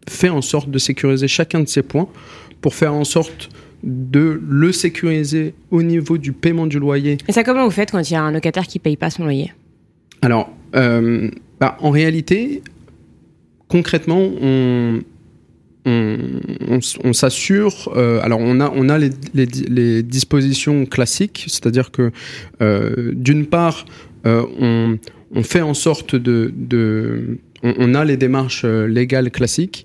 fait 0.09 0.29
en 0.29 0.43
sorte 0.43 0.71
de 0.71 0.79
sécuriser 0.79 1.27
chacun 1.27 1.59
de 1.59 1.69
ces 1.69 1.83
points 1.83 2.09
pour 2.61 2.77
faire 2.77 2.95
en 2.95 3.03
sorte 3.03 3.49
de 3.83 4.41
le 4.49 4.73
sécuriser 4.73 5.55
au 5.71 5.83
niveau 5.83 6.19
du 6.19 6.33
paiement 6.33 6.67
du 6.67 6.79
loyer. 6.79 7.19
Et 7.29 7.33
ça, 7.33 7.43
comment 7.43 7.65
vous 7.65 7.71
faites 7.71 7.91
quand 7.91 8.09
il 8.09 8.13
y 8.13 8.17
a 8.17 8.23
un 8.23 8.33
locataire 8.33 8.67
qui 8.67 8.79
paye 8.79 8.97
pas 8.97 9.11
son 9.11 9.25
loyer? 9.25 9.53
Alors, 10.23 10.51
euh, 10.77 11.31
bah, 11.61 11.77
en 11.81 11.91
réalité, 11.91 12.63
concrètement, 13.69 14.21
on, 14.41 15.01
on, 15.85 17.13
s'assure. 17.13 17.93
Euh, 17.97 18.21
alors, 18.23 18.41
on 18.41 18.61
a, 18.61 18.71
on 18.75 18.89
a 18.89 18.99
les, 18.99 19.11
les, 19.35 20.03
dispositions 20.03 20.87
classiques, 20.87 21.45
c'est-à-dire 21.49 21.91
que 21.91 22.13
euh, 22.61 23.13
d'une 23.15 23.47
part, 23.47 23.87
on, 24.25 24.99
on, 25.35 25.43
fait 25.43 25.63
en 25.63 25.75
sorte 25.75 26.15
de, 26.15 26.53
de 26.55 27.39
on, 27.63 27.95
a 27.95 28.05
les 28.05 28.17
démarches 28.17 28.65
légales 28.65 29.31
classiques 29.31 29.85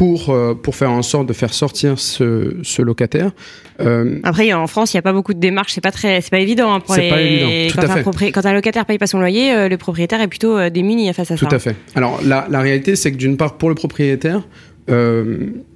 pour, 0.00 0.30
euh, 0.30 0.54
pour 0.54 0.76
faire 0.76 0.90
en 0.90 1.02
sorte 1.02 1.26
de 1.26 1.34
faire 1.34 1.52
sortir 1.52 1.98
ce, 1.98 2.56
ce 2.62 2.80
locataire. 2.80 3.32
Euh, 3.80 4.18
Après, 4.22 4.50
en 4.54 4.66
France, 4.66 4.94
il 4.94 4.96
n'y 4.96 5.00
a 5.00 5.02
pas 5.02 5.12
beaucoup 5.12 5.34
de 5.34 5.38
démarches, 5.38 5.74
c'est 5.74 5.82
pas 5.82 5.90
très, 5.90 6.22
c'est 6.22 6.30
pas 6.30 6.38
évident 6.38 6.72
hein, 6.72 6.80
pour 6.80 6.96
les. 6.96 7.10
Pas 7.10 7.20
évident. 7.20 7.70
Tout 7.70 7.76
quand, 7.76 7.92
à 7.92 8.14
fait. 8.14 8.32
quand 8.32 8.46
un 8.46 8.54
locataire 8.54 8.86
paye 8.86 8.96
pas 8.96 9.06
son 9.06 9.18
loyer, 9.18 9.52
euh, 9.52 9.68
le 9.68 9.76
propriétaire 9.76 10.22
est 10.22 10.28
plutôt 10.28 10.70
démuni 10.70 11.12
face 11.12 11.32
à 11.32 11.36
ça. 11.36 11.46
Tout 11.46 11.54
à 11.54 11.58
fait. 11.58 11.76
Alors 11.94 12.18
la, 12.24 12.46
la 12.48 12.60
réalité, 12.60 12.96
c'est 12.96 13.12
que 13.12 13.18
d'une 13.18 13.36
part, 13.36 13.58
pour 13.58 13.68
le 13.68 13.74
propriétaire, 13.74 14.40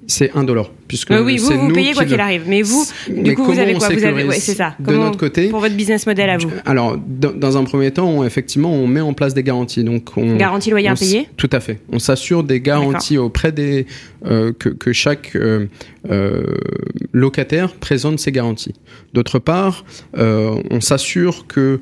c'est 0.07 0.31
un 0.35 0.45
dollar. 0.45 0.71
Puisque 0.89 1.11
oui, 1.11 1.39
vous, 1.39 1.53
vous 1.59 1.73
payez 1.73 1.95
quoi 1.95 2.05
qu'il 2.05 2.21
arrive. 2.21 2.43
Mais 2.47 2.63
vous, 2.63 2.85
du 3.09 3.35
coup, 3.35 3.45
vous 3.45 3.59
avez 3.59 3.75
quoi? 3.75 3.89
Vous 3.89 4.05
avez, 4.05 4.31
c'est 4.33 4.55
ça. 4.55 4.75
de 4.79 4.93
notre 4.93 5.19
côté? 5.19 5.49
Pour 5.49 5.61
votre 5.61 5.75
business 5.75 6.07
model 6.07 6.31
à 6.31 6.37
vous? 6.39 6.51
Alors, 6.67 6.99
dans, 6.99 7.57
un 7.57 7.65
premier 7.65 7.91
temps, 7.91 8.09
on, 8.09 8.25
effectivement, 8.25 8.73
on 8.73 8.87
met 8.87 9.01
en 9.01 9.13
place 9.13 9.35
des 9.35 9.43
garanties. 9.43 9.85
Donc, 9.85 10.11
on, 10.17 10.37
garantie 10.37 10.71
loyer 10.71 10.89
impayé 10.89 11.29
Tout 11.37 11.51
à 11.53 11.61
fait. 11.61 11.81
On 11.91 11.99
s'assure 11.99 12.45
des 12.45 12.61
garanties 12.61 13.19
auprès 13.19 13.53
des. 13.53 13.87
Euh, 14.27 14.53
que, 14.59 14.71
que, 14.71 14.93
chaque 14.95 15.37
euh, 15.37 15.67
euh, 16.11 16.45
locataire 17.13 17.75
présente 17.75 18.19
ses 18.19 18.33
garanties. 18.33 18.75
D'autre 19.13 19.39
part, 19.39 19.85
on 20.15 20.81
s'assure 20.81 21.47
que 21.47 21.81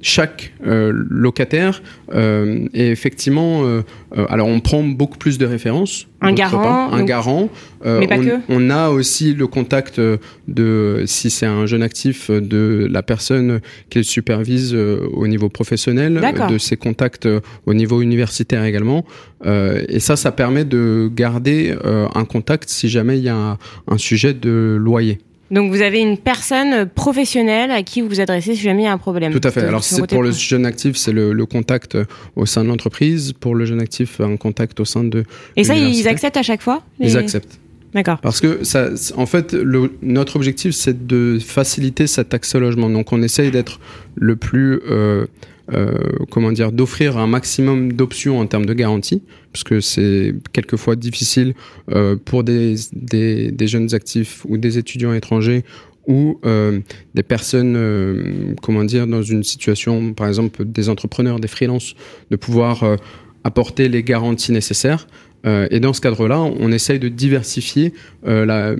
chaque 0.00 0.52
locataire 0.62 1.82
est 2.12 2.68
effectivement. 2.74 3.82
alors, 4.28 4.48
on 4.48 4.60
prend 4.60 4.82
beaucoup 4.82 5.18
plus 5.18 5.38
de 5.38 5.46
références. 5.46 6.06
Un 6.20 6.32
garant. 6.32 6.92
un 6.92 7.04
garant. 7.04 7.48
Mais 7.84 8.06
pas 8.06 8.16
on, 8.16 8.24
que. 8.24 8.40
On 8.48 8.70
a 8.70 8.88
aussi 8.90 9.34
le 9.34 9.46
contact 9.46 10.00
de, 10.48 11.02
si 11.06 11.30
c'est 11.30 11.46
un 11.46 11.66
jeune 11.66 11.82
actif, 11.82 12.30
de 12.30 12.88
la 12.90 13.02
personne 13.02 13.60
qu'il 13.90 14.04
supervise 14.04 14.74
au 14.74 15.26
niveau 15.26 15.48
professionnel, 15.48 16.20
de 16.50 16.58
ses 16.58 16.76
contacts 16.76 17.28
au 17.66 17.74
niveau 17.74 18.00
universitaire 18.00 18.64
également. 18.64 19.04
et 19.44 20.00
ça, 20.00 20.16
ça 20.16 20.32
permet 20.32 20.64
de 20.64 21.10
garder 21.14 21.74
un 21.84 22.24
contact 22.24 22.68
si 22.68 22.88
jamais 22.88 23.18
il 23.18 23.24
y 23.24 23.28
a 23.28 23.36
un, 23.36 23.58
un 23.88 23.98
sujet 23.98 24.34
de 24.34 24.76
loyer. 24.80 25.18
Donc 25.50 25.70
vous 25.70 25.82
avez 25.82 26.00
une 26.00 26.16
personne 26.16 26.86
professionnelle 26.86 27.70
à 27.70 27.82
qui 27.82 28.00
vous 28.00 28.08
vous 28.08 28.20
adressez 28.20 28.54
si 28.54 28.62
jamais 28.62 28.82
il 28.82 28.84
y 28.86 28.88
a 28.88 28.92
un 28.92 28.98
problème. 28.98 29.32
Tout 29.32 29.46
à 29.46 29.50
fait. 29.50 29.60
Alors 29.62 29.84
c'est 29.84 30.06
pour 30.06 30.22
le 30.22 30.32
jeune 30.32 30.66
actif, 30.66 30.96
c'est 30.96 31.12
le, 31.12 31.46
contact 31.46 31.96
au 32.34 32.46
sein 32.46 32.64
de 32.64 32.68
l'entreprise. 32.68 33.32
Pour 33.32 33.54
le 33.54 33.64
jeune 33.64 33.80
actif, 33.80 34.20
un 34.20 34.36
contact 34.36 34.80
au 34.80 34.84
sein 34.84 35.04
de. 35.04 35.24
Et 35.56 35.64
ça, 35.64 35.76
ils 35.76 36.08
acceptent 36.08 36.36
à 36.36 36.42
chaque 36.42 36.62
fois 36.62 36.82
Ils 36.98 37.16
acceptent. 37.16 37.60
D'accord. 37.94 38.18
Parce 38.20 38.40
que 38.40 38.64
ça, 38.64 38.90
en 39.16 39.26
fait, 39.26 39.52
le, 39.52 39.92
notre 40.02 40.36
objectif, 40.36 40.74
c'est 40.74 41.06
de 41.06 41.38
faciliter 41.38 42.06
cet 42.06 42.34
accès 42.34 42.58
au 42.58 42.60
logement. 42.60 42.90
Donc 42.90 43.12
on 43.12 43.22
essaye 43.22 43.50
d'être 43.52 43.78
le 44.16 44.34
plus 44.34 44.80
euh, 44.90 45.26
euh, 45.72 45.96
comment 46.30 46.52
dire, 46.52 46.72
d'offrir 46.72 47.16
un 47.16 47.26
maximum 47.26 47.92
d'options 47.92 48.40
en 48.40 48.46
termes 48.46 48.66
de 48.66 48.74
garantie, 48.74 49.22
parce 49.52 49.64
que 49.64 49.80
c'est 49.80 50.34
quelquefois 50.52 50.96
difficile 50.96 51.54
euh, 51.90 52.16
pour 52.22 52.44
des, 52.44 52.74
des, 52.92 53.50
des, 53.50 53.66
jeunes 53.66 53.94
actifs 53.94 54.44
ou 54.46 54.58
des 54.58 54.76
étudiants 54.76 55.14
étrangers 55.14 55.64
ou 56.06 56.38
euh, 56.44 56.80
des 57.14 57.22
personnes, 57.22 57.76
euh, 57.76 58.54
comment 58.62 58.84
dire, 58.84 59.06
dans 59.06 59.22
une 59.22 59.42
situation, 59.42 60.12
par 60.12 60.28
exemple, 60.28 60.64
des 60.64 60.88
entrepreneurs, 60.88 61.40
des 61.40 61.48
freelances, 61.48 61.94
de 62.30 62.36
pouvoir 62.36 62.82
euh, 62.82 62.96
apporter 63.42 63.88
les 63.88 64.02
garanties 64.02 64.52
nécessaires. 64.52 65.06
Et 65.44 65.78
dans 65.80 65.92
ce 65.92 66.00
cadre-là, 66.00 66.40
on 66.40 66.72
essaye 66.72 66.98
de 66.98 67.08
diversifier 67.08 67.92
la, 68.24 68.74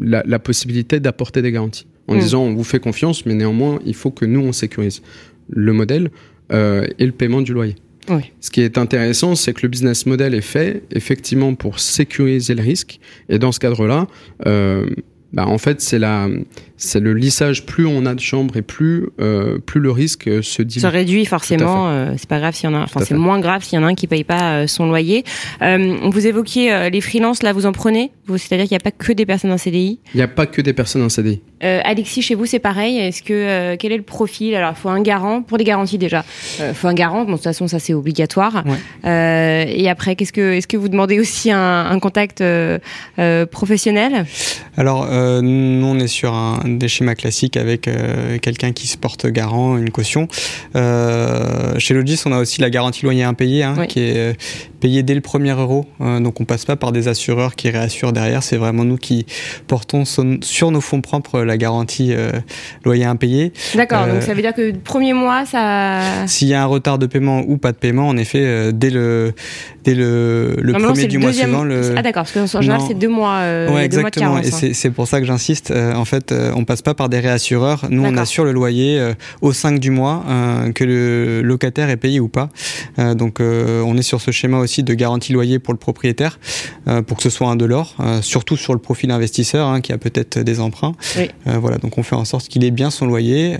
la, 0.00 0.22
la, 0.26 0.38
possibilité 0.38 0.98
d'apporter 0.98 1.40
des 1.40 1.52
garanties. 1.52 1.86
En 2.08 2.14
mmh. 2.14 2.20
disant, 2.20 2.42
on 2.42 2.54
vous 2.54 2.64
fait 2.64 2.80
confiance, 2.80 3.26
mais 3.26 3.34
néanmoins, 3.34 3.78
il 3.86 3.94
faut 3.94 4.10
que 4.10 4.24
nous, 4.24 4.40
on 4.40 4.52
sécurise 4.52 5.02
le 5.48 5.72
modèle 5.72 6.10
euh, 6.52 6.86
et 6.98 7.06
le 7.06 7.12
paiement 7.12 7.42
du 7.42 7.52
loyer. 7.52 7.76
Ce 8.40 8.50
qui 8.50 8.62
est 8.62 8.78
intéressant, 8.78 9.34
c'est 9.34 9.52
que 9.52 9.60
le 9.62 9.68
business 9.68 10.06
model 10.06 10.34
est 10.34 10.40
fait 10.40 10.82
effectivement 10.92 11.54
pour 11.54 11.78
sécuriser 11.78 12.54
le 12.54 12.62
risque. 12.62 13.00
Et 13.28 13.38
dans 13.38 13.52
ce 13.52 13.60
cadre-là, 13.60 14.06
euh, 14.46 14.88
bah, 15.32 15.46
en 15.46 15.58
fait, 15.58 15.80
c'est 15.82 15.98
la, 15.98 16.26
c'est 16.78 17.00
le 17.00 17.12
lissage. 17.12 17.66
Plus 17.66 17.86
on 17.86 18.06
a 18.06 18.14
de 18.14 18.20
chambres 18.20 18.56
et 18.56 18.62
plus, 18.62 19.08
euh, 19.20 19.58
plus 19.58 19.80
le 19.80 19.90
risque 19.90 20.30
se 20.42 20.62
dilue. 20.62 20.80
Ça 20.80 20.88
réduit 20.88 21.26
forcément. 21.26 21.88
Euh, 21.88 22.14
c'est 22.16 22.28
pas 22.28 22.38
grave 22.38 22.54
s'il 22.54 22.70
y 22.70 22.72
en 22.72 22.76
a. 22.76 22.82
Enfin, 22.82 23.00
c'est 23.04 23.14
moins 23.14 23.38
grave 23.38 23.62
s'il 23.62 23.78
y 23.78 23.82
en 23.82 23.84
a 23.84 23.88
un 23.88 23.94
qui 23.94 24.06
paye 24.06 24.24
pas 24.24 24.52
euh, 24.52 24.66
son 24.66 24.86
loyer. 24.86 25.24
Euh, 25.60 25.96
vous 26.04 26.26
évoquiez 26.26 26.88
les 26.90 27.00
freelances. 27.02 27.42
Là, 27.42 27.52
vous 27.52 27.66
en 27.66 27.72
prenez? 27.72 28.10
Vous, 28.26 28.38
c'est-à-dire 28.38 28.66
qu'il 28.66 28.74
n'y 28.74 28.80
a 28.80 28.84
pas 28.84 28.90
que 28.90 29.12
des 29.12 29.26
personnes 29.26 29.52
en 29.52 29.58
CDI. 29.58 29.98
Il 30.14 30.16
n'y 30.16 30.22
a 30.22 30.28
pas 30.28 30.46
que 30.46 30.62
des 30.62 30.72
personnes 30.72 31.02
en 31.02 31.08
CDI. 31.08 31.42
Alexis, 31.60 32.22
chez 32.22 32.34
vous, 32.34 32.46
c'est 32.46 32.60
pareil. 32.60 32.98
Est-ce 32.98 33.22
que 33.22 33.74
quel 33.76 33.92
est 33.92 33.96
le 33.96 34.02
profil? 34.02 34.54
Alors, 34.54 34.72
il 34.76 34.80
faut 34.80 34.88
un 34.88 35.02
garant 35.02 35.42
pour 35.42 35.58
des 35.58 35.64
garanties 35.64 35.98
déjà. 35.98 36.24
Il 36.60 36.74
faut 36.74 36.88
un 36.88 36.94
garant. 36.94 37.24
Bon, 37.24 37.32
de 37.32 37.36
toute 37.36 37.44
façon, 37.44 37.66
ça 37.68 37.78
c'est 37.78 37.94
obligatoire. 37.94 38.64
et 39.04 39.88
après, 39.90 40.16
qu'est-ce 40.16 40.32
que, 40.32 40.52
est-ce 40.52 40.68
que 40.68 40.76
vous 40.76 40.88
demandez 40.88 41.18
aussi 41.18 41.50
un, 41.50 41.86
un 41.90 41.98
contact 41.98 42.42
professionnel? 43.50 44.24
Alors, 44.76 45.08
nous, 45.42 45.86
on 45.86 45.98
est 45.98 46.08
sur 46.08 46.34
un 46.34 46.60
des 46.64 46.88
schémas 46.88 47.14
classiques 47.14 47.56
avec 47.56 47.88
euh, 47.88 48.38
quelqu'un 48.38 48.72
qui 48.72 48.86
se 48.86 48.96
porte 48.96 49.26
garant, 49.26 49.76
une 49.76 49.90
caution. 49.90 50.28
Euh, 50.76 51.78
chez 51.78 51.94
Logis, 51.94 52.20
on 52.26 52.32
a 52.32 52.38
aussi 52.38 52.60
la 52.60 52.70
garantie 52.70 53.04
loyer 53.04 53.24
impayé, 53.24 53.62
hein, 53.62 53.86
qui 53.86 54.00
est 54.00 54.36
euh, 54.78 54.80
payée 54.80 55.02
dès 55.02 55.14
le 55.14 55.20
premier 55.20 55.52
euro. 55.52 55.86
donc 56.00 56.40
on 56.40 56.44
passe 56.44 56.64
pas 56.64 56.76
par 56.76 56.92
des 56.92 57.08
assureurs 57.08 57.54
qui 57.56 57.70
réassurent 57.70 58.12
derrière. 58.12 58.42
C'est 58.42 58.56
vraiment 58.56 58.84
nous 58.84 58.96
qui 58.96 59.26
portons 59.66 60.04
sur 60.04 60.70
nos 60.70 60.80
fonds 60.80 61.00
propres 61.00 61.40
la 61.40 61.56
garantie 61.56 62.14
loyer 62.84 63.04
impayé. 63.04 63.52
D'accord. 63.74 64.06
donc 64.06 64.22
ça 64.22 64.34
veut 64.34 64.42
dire 64.42 64.54
que 64.54 64.62
le 64.62 64.78
premier 64.78 65.12
mois, 65.12 65.44
ça. 65.46 66.26
S'il 66.26 66.48
y 66.48 66.54
a 66.54 66.62
un 66.62 66.66
retard 66.66 66.98
de 66.98 67.06
paiement 67.06 67.42
ou 67.46 67.58
pas 67.58 67.72
de 67.72 67.76
paiement, 67.76 68.08
en 68.08 68.16
effet, 68.16 68.72
dès 68.72 68.90
le 68.90 69.34
dès 69.84 69.94
le, 69.94 70.56
le 70.60 70.72
premier 70.74 71.06
du 71.06 71.18
mois 71.18 71.32
suivant. 71.32 71.64
Le... 71.64 71.94
Ah 71.96 72.02
d'accord, 72.02 72.24
parce 72.24 72.50
qu'en 72.52 72.60
général 72.60 72.82
c'est 72.86 72.94
deux 72.94 73.08
mois. 73.08 73.40
ouais, 73.40 73.84
exactement. 73.84 74.38
et 74.38 74.74
c'est 74.74 74.90
pour 74.90 75.08
ça 75.08 75.20
que 75.20 75.26
j'insiste. 75.26 75.72
en 75.72 76.04
fait, 76.04 76.32
on 76.54 76.64
passe 76.64 76.82
pas 76.82 76.94
par 76.94 77.08
des 77.08 77.20
réassureurs. 77.20 77.86
Nous, 77.90 78.04
on 78.04 78.16
assure 78.16 78.44
le 78.44 78.52
loyer 78.52 78.98
euh, 78.98 79.14
au 79.40 79.52
5 79.52 79.78
du 79.78 79.90
mois, 79.90 80.24
euh, 80.28 80.72
que 80.72 80.84
le 80.84 81.42
locataire 81.42 81.90
est 81.90 81.96
payé 81.96 82.20
ou 82.20 82.28
pas. 82.28 82.48
Euh, 82.98 83.14
donc, 83.14 83.40
on 83.40 83.96
est 83.96 84.02
sur 84.02 84.20
ce 84.20 84.30
schéma 84.30 84.58
aussi 84.58 84.67
de 84.82 84.94
garantie 84.94 85.32
loyer 85.32 85.58
pour 85.58 85.74
le 85.74 85.78
propriétaire, 85.78 86.38
pour 87.06 87.16
que 87.16 87.22
ce 87.22 87.30
soit 87.30 87.48
un 87.48 87.56
de 87.56 87.64
l'or, 87.64 87.96
surtout 88.22 88.56
sur 88.56 88.72
le 88.72 88.78
profil 88.78 89.10
investisseur 89.10 89.68
hein, 89.68 89.80
qui 89.80 89.92
a 89.92 89.98
peut-être 89.98 90.38
des 90.38 90.60
emprunts. 90.60 90.94
voilà, 91.46 91.78
donc 91.78 91.98
on 91.98 92.02
fait 92.02 92.14
en 92.14 92.24
sorte 92.24 92.48
qu'il 92.48 92.64
ait 92.64 92.70
bien 92.70 92.90
son 92.90 93.06
loyer 93.06 93.56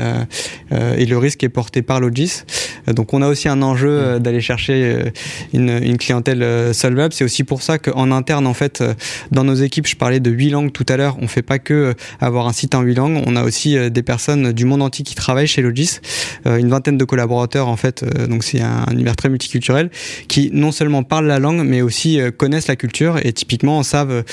et 0.72 1.06
le 1.06 1.18
risque 1.18 1.42
est 1.42 1.48
porté 1.48 1.82
par 1.82 2.00
Logis. 2.00 2.42
donc, 2.86 3.12
on 3.12 3.22
a 3.22 3.28
aussi 3.28 3.48
un 3.48 3.62
enjeu 3.62 4.18
d'aller 4.20 4.40
chercher 4.40 5.10
une, 5.52 5.70
une 5.70 5.98
clientèle 5.98 6.74
solvable. 6.74 7.12
C'est 7.12 7.24
aussi 7.24 7.44
pour 7.44 7.62
ça 7.62 7.78
qu'en 7.78 8.10
interne, 8.10 8.46
en 8.46 8.54
fait, 8.54 8.82
dans 9.30 9.44
nos 9.44 9.54
équipes, 9.54 9.86
je 9.86 9.96
parlais 9.96 10.20
de 10.20 10.30
huit 10.30 10.50
langues 10.50 10.72
tout 10.72 10.86
à 10.88 10.96
l'heure. 10.96 11.16
On 11.20 11.28
fait 11.28 11.42
pas 11.42 11.58
que 11.58 11.94
avoir 12.20 12.46
un 12.46 12.52
site 12.52 12.74
en 12.74 12.82
huit 12.82 12.94
langues 12.94 13.08
on 13.26 13.36
a 13.36 13.44
aussi 13.44 13.76
euh, 13.76 13.90
des 13.90 14.02
personnes 14.02 14.52
du 14.52 14.64
monde 14.64 14.82
entier 14.82 15.04
qui 15.04 15.14
travaillent 15.14 15.46
chez 15.46 15.62
Logis, 15.62 15.98
euh, 16.46 16.56
une 16.56 16.68
vingtaine 16.68 16.98
de 16.98 17.04
collaborateurs 17.04 17.68
en 17.68 17.76
fait. 17.76 18.02
Euh, 18.02 18.26
donc 18.26 18.44
c'est 18.44 18.60
un 18.60 18.86
univers 18.90 19.16
très 19.16 19.28
multiculturel 19.28 19.90
qui 20.28 20.50
non 20.52 20.72
seulement 20.72 20.97
parlent 21.02 21.26
la 21.26 21.38
langue, 21.38 21.62
mais 21.64 21.82
aussi 21.82 22.20
connaissent 22.36 22.68
la 22.68 22.76
culture 22.76 23.18
et 23.24 23.32
typiquement 23.32 23.82
savent 23.82 24.24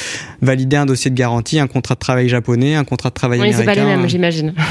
valider 0.41 0.77
un 0.77 0.85
dossier 0.85 1.11
de 1.11 1.15
garantie, 1.15 1.59
un 1.59 1.67
contrat 1.67 1.95
de 1.95 1.99
travail 1.99 2.29
japonais, 2.29 2.75
un 2.75 2.83
contrat 2.83 3.09
de 3.09 3.15
travail 3.15 3.39
oui, 3.39 3.47
américain. 3.47 3.73
C'est 3.73 3.79
pas 3.79 3.89
les 3.89 3.97
mêmes, 3.97 4.09
j'imagine. 4.09 4.53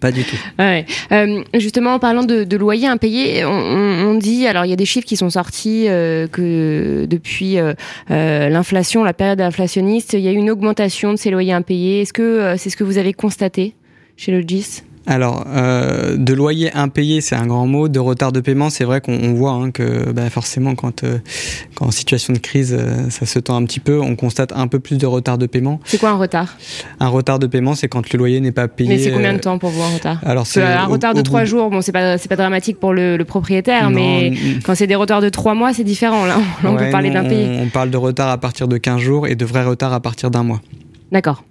Pas 0.00 0.12
du 0.12 0.24
tout. 0.24 0.36
Ouais. 0.58 0.86
Euh, 1.12 1.44
justement, 1.54 1.94
en 1.94 1.98
parlant 1.98 2.24
de, 2.24 2.44
de 2.44 2.56
loyers 2.56 2.88
impayés, 2.88 3.44
on, 3.44 3.50
on, 3.50 4.14
dit, 4.14 4.46
alors 4.46 4.64
il 4.64 4.70
y 4.70 4.72
a 4.72 4.76
des 4.76 4.86
chiffres 4.86 5.06
qui 5.06 5.16
sont 5.16 5.28
sortis 5.28 5.88
euh, 5.88 6.26
que 6.26 7.06
depuis 7.08 7.58
euh, 7.58 7.74
l'inflation, 8.08 9.04
la 9.04 9.12
période 9.12 9.42
inflationniste, 9.42 10.14
il 10.14 10.20
y 10.20 10.28
a 10.28 10.32
eu 10.32 10.36
une 10.36 10.50
augmentation 10.50 11.12
de 11.12 11.18
ces 11.18 11.30
loyers 11.30 11.52
impayés. 11.52 12.00
Est-ce 12.00 12.14
que 12.14 12.54
c'est 12.56 12.70
ce 12.70 12.76
que 12.76 12.84
vous 12.84 12.96
avez 12.96 13.12
constaté 13.12 13.74
chez 14.16 14.32
le 14.32 14.40
GIS? 14.40 14.82
Alors, 15.06 15.44
euh, 15.48 16.16
de 16.16 16.34
loyer 16.34 16.72
impayé, 16.74 17.20
c'est 17.20 17.34
un 17.34 17.46
grand 17.46 17.66
mot. 17.66 17.88
De 17.88 17.98
retard 17.98 18.32
de 18.32 18.40
paiement, 18.40 18.68
c'est 18.70 18.84
vrai 18.84 19.00
qu'on 19.00 19.32
voit 19.32 19.52
hein, 19.52 19.70
que 19.70 20.12
bah, 20.12 20.28
forcément, 20.28 20.74
quand, 20.74 21.04
euh, 21.04 21.18
quand 21.74 21.86
en 21.86 21.90
situation 21.90 22.32
de 22.34 22.38
crise, 22.38 22.76
euh, 22.78 23.08
ça 23.08 23.24
se 23.24 23.38
tend 23.38 23.56
un 23.56 23.64
petit 23.64 23.80
peu, 23.80 23.98
on 23.98 24.14
constate 24.14 24.52
un 24.54 24.66
peu 24.66 24.78
plus 24.78 24.98
de 24.98 25.06
retard 25.06 25.38
de 25.38 25.46
paiement. 25.46 25.80
C'est 25.84 25.98
quoi 25.98 26.10
un 26.10 26.16
retard? 26.16 26.56
Un 27.00 27.08
retard 27.08 27.38
de 27.38 27.46
paiement, 27.46 27.74
c'est 27.74 27.88
quand 27.88 28.12
le 28.12 28.18
loyer 28.18 28.40
n'est 28.40 28.52
pas 28.52 28.68
payé. 28.68 28.90
Mais 28.90 28.98
c'est 28.98 29.10
combien 29.10 29.32
de 29.32 29.38
temps 29.38 29.58
pour 29.58 29.70
vous 29.70 29.82
un 29.82 29.94
retard? 29.94 30.20
Alors, 30.24 30.46
c'est 30.46 30.62
un 30.62 30.86
retard 30.86 31.14
de 31.14 31.22
trois 31.22 31.44
jours. 31.44 31.70
Bon, 31.70 31.80
c'est 31.80 31.92
pas 31.92 32.18
pas 32.18 32.36
dramatique 32.36 32.78
pour 32.78 32.92
le, 32.92 33.16
le 33.16 33.24
propriétaire, 33.24 33.90
Non, 33.90 33.96
mais 33.96 34.32
quand 34.64 34.76
c'est 34.76 34.86
des 34.86 34.94
retards 34.94 35.22
de 35.22 35.30
trois 35.30 35.54
mois, 35.54 35.72
c'est 35.72 35.82
différent. 35.82 36.26
Là, 36.26 36.38
on 36.64 36.76
peut 36.76 36.90
parler 36.90 37.10
d'impayé. 37.10 37.58
On, 37.58 37.64
on 37.64 37.68
parle 37.68 37.90
de 37.90 37.96
retard 37.96 38.28
à 38.28 38.38
partir 38.38 38.68
de 38.68 38.76
15 38.76 39.00
jours 39.00 39.26
et 39.26 39.34
de 39.34 39.44
vrai 39.44 39.64
retard 39.64 39.92
à 39.92 40.00
partir 40.00 40.30
d'un 40.30 40.44
mois. 40.44 40.60
D'accord. 41.10 41.42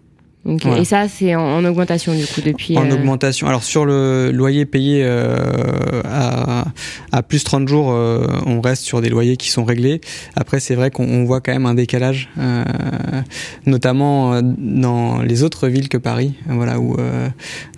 Voilà. 0.45 0.80
Et 0.80 0.86
ça, 0.86 1.08
c'est 1.10 1.36
en, 1.36 1.41
en 1.41 1.65
augmentation 1.65 2.13
du 2.15 2.25
coup 2.25 2.41
depuis. 2.43 2.78
En 2.78 2.89
euh, 2.89 2.93
augmentation. 2.93 3.45
Alors 3.47 3.63
sur 3.63 3.86
le 3.86 4.32
loyer 4.32 4.65
payé 4.65 5.02
euh, 5.04 5.38
à, 6.06 6.65
à 7.12 7.23
plus 7.23 7.43
30 7.43 7.67
jours, 7.67 7.91
euh, 7.91 8.25
on 8.45 8.62
reste 8.62 8.84
sur 8.84 9.02
des 9.02 9.10
loyers 9.10 9.36
qui 9.38 9.49
sont 9.49 9.65
réglés. 9.65 9.99
Après, 10.36 10.60
c'est 10.60 10.75
vrai 10.75 10.91
qu'on 10.91 11.06
on 11.08 11.25
voit 11.25 11.41
quand 11.41 11.52
même 11.52 11.65
un 11.65 11.73
décalage, 11.73 12.30
notamment 13.65 14.41
dans 14.41 15.21
les 15.21 15.43
autres 15.43 15.67
villes 15.67 15.89
que 15.89 15.97
Paris, 15.97 16.34
voilà 16.47 16.80
où 16.80 16.95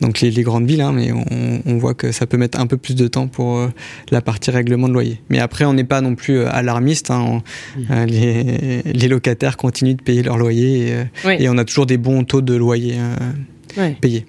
donc 0.01 0.21
les, 0.21 0.31
les 0.31 0.43
grandes 0.43 0.67
villes, 0.67 0.81
hein, 0.81 0.91
mais 0.93 1.11
on, 1.11 1.61
on 1.65 1.77
voit 1.77 1.93
que 1.93 2.11
ça 2.11 2.25
peut 2.27 2.37
mettre 2.37 2.59
un 2.59 2.67
peu 2.67 2.77
plus 2.77 2.95
de 2.95 3.07
temps 3.07 3.27
pour 3.27 3.67
la 4.11 4.21
partie 4.21 4.51
règlement 4.51 4.87
de 4.87 4.93
loyer. 4.93 5.19
Mais 5.29 5.39
après, 5.39 5.65
on 5.65 5.73
n'est 5.73 5.83
pas 5.83 6.01
non 6.01 6.15
plus 6.15 6.43
alarmiste. 6.45 7.11
hein, 7.11 7.41
on- 7.89 8.05
les, 8.05 8.81
les 8.83 9.07
locataires 9.07 9.57
continuent 9.57 9.95
de 9.95 10.01
payer 10.01 10.23
leur 10.23 10.37
loyer 10.37 10.87
et, 10.89 10.95
Oui. 11.25 11.35
et 11.39 11.49
on 11.49 11.57
a 11.57 11.65
toujours 11.65 11.85
des 11.85 11.97
bons 11.97 12.23
taux 12.23 12.41
de 12.41 12.50
loyer 12.55 12.95
euh, 12.97 13.81
Ouais. 13.81 13.95
payés. 14.01 14.25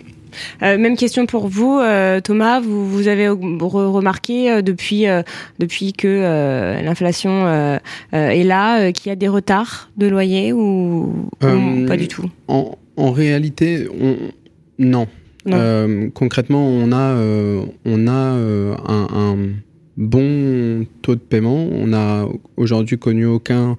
Euh, 0.63 0.79
même 0.79 0.97
question 0.97 1.27
pour 1.27 1.49
vous, 1.49 1.79
euh, 1.79 2.21
Thomas. 2.21 2.61
Vous, 2.61 2.89
vous 2.89 3.09
avez 3.09 3.27
re- 3.27 3.59
remarqué 3.59 4.51
euh, 4.51 4.63
depuis 4.63 5.07
euh, 5.07 5.23
depuis 5.59 5.93
que 5.93 6.09
euh, 6.09 6.81
l'inflation 6.81 7.45
euh, 7.47 7.77
euh, 8.15 8.29
est 8.31 8.45
là, 8.45 8.81
euh, 8.81 8.93
qu'il 8.93 9.11
y 9.11 9.13
a 9.13 9.17
des 9.17 9.29
retards 9.29 9.91
de 9.99 10.07
loyer 10.07 10.55
ou, 10.55 11.29
ou 11.43 11.87
pas 11.87 11.99
du 11.99 12.09
tout? 12.09 12.31
En, 12.49 12.79
en 12.97 13.11
réalité, 13.11 13.87
on, 14.01 14.17
non. 14.79 15.07
Non. 15.45 15.57
Euh, 15.61 16.09
concrètement, 16.15 16.67
on 16.67 16.93
a, 16.93 16.97
euh, 17.17 17.63
on 17.85 18.07
a 18.07 18.13
euh, 18.13 18.75
un, 18.89 19.09
un 19.13 19.37
bon 19.99 20.87
taux 21.03 21.15
de 21.17 21.21
paiement. 21.21 21.67
On 21.73 21.89
n'a 21.89 22.27
aujourd'hui 22.57 22.97
connu 22.99 23.27
aucun 23.27 23.77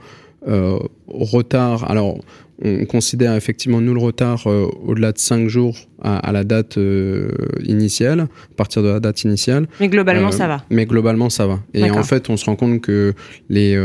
euh, 0.47 0.77
retard. 1.07 1.89
Alors, 1.89 2.17
on 2.61 2.85
considère 2.85 3.35
effectivement, 3.35 3.81
nous, 3.81 3.93
le 3.93 3.99
retard 3.99 4.47
euh, 4.47 4.67
au-delà 4.85 5.11
de 5.11 5.17
5 5.17 5.47
jours 5.47 5.77
à, 6.01 6.17
à 6.17 6.31
la 6.31 6.43
date 6.43 6.77
euh, 6.77 7.29
initiale, 7.63 8.21
à 8.21 8.55
partir 8.55 8.83
de 8.83 8.89
la 8.89 8.99
date 8.99 9.23
initiale. 9.23 9.67
Mais 9.79 9.87
globalement, 9.89 10.27
Euh, 10.27 10.31
ça 10.31 10.47
va. 10.47 10.63
Mais 10.69 10.85
globalement, 10.85 11.29
ça 11.29 11.47
va. 11.47 11.59
Et 11.73 11.89
en 11.89 12.03
fait, 12.03 12.29
on 12.29 12.37
se 12.37 12.45
rend 12.45 12.55
compte 12.55 12.81
que 12.81 13.13
les, 13.49 13.75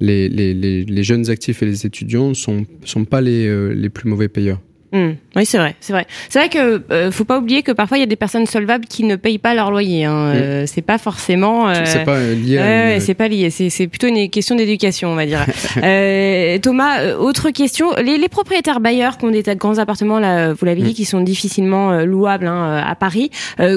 les, 0.00 0.28
les, 0.28 0.84
les, 0.84 1.02
jeunes 1.02 1.30
actifs 1.30 1.62
et 1.62 1.66
les 1.66 1.86
étudiants 1.86 2.34
sont, 2.34 2.64
sont 2.84 3.04
pas 3.04 3.20
les, 3.20 3.74
les 3.74 3.88
plus 3.88 4.08
mauvais 4.08 4.28
payeurs. 4.28 4.60
Hmm. 4.92 5.10
Oui, 5.36 5.44
c'est 5.44 5.58
vrai, 5.58 5.76
c'est 5.80 5.92
vrai. 5.92 6.06
C'est 6.30 6.38
vrai 6.38 6.48
que 6.48 6.82
euh, 6.90 7.10
faut 7.10 7.24
pas 7.24 7.38
oublier 7.38 7.62
que 7.62 7.72
parfois 7.72 7.98
il 7.98 8.00
y 8.00 8.04
a 8.04 8.06
des 8.06 8.16
personnes 8.16 8.46
solvables 8.46 8.86
qui 8.86 9.04
ne 9.04 9.16
payent 9.16 9.38
pas 9.38 9.54
leur 9.54 9.70
loyer. 9.70 10.04
Hein. 10.06 10.32
Euh, 10.34 10.64
c'est 10.66 10.80
pas 10.82 10.96
forcément. 10.96 11.68
euh, 11.68 11.74
C'est 11.84 12.04
pas 12.04 12.16
euh, 12.16 12.34
lié 12.34 12.56
Ouais, 12.56 12.62
à 12.62 12.94
une- 12.94 13.00
c'est 13.00 13.14
pas 13.14 13.28
lié, 13.28 13.50
c'est 13.50 13.86
plutôt 13.86 14.06
une 14.06 14.30
question 14.30 14.56
d'éducation, 14.56 15.10
on 15.10 15.14
va 15.14 15.26
dire. 15.26 15.44
Thomas, 16.62 17.14
autre 17.18 17.50
question, 17.50 17.92
les, 18.02 18.18
les 18.18 18.28
propriétaires 18.28 18.80
bailleurs 18.80 19.18
qui 19.18 19.24
ont 19.26 19.30
des 19.30 19.42
tas 19.42 19.54
de 19.54 19.58
grands 19.58 19.78
appartements, 19.78 20.18
là, 20.18 20.52
vous 20.52 20.64
l'avez 20.64 20.82
dit, 20.82 20.90
Mm. 20.90 20.94
qui 20.94 21.04
sont 21.04 21.20
difficilement 21.20 22.00
louables 22.04 22.46
hein, 22.46 22.82
à 22.86 22.94
Paris, 22.94 23.30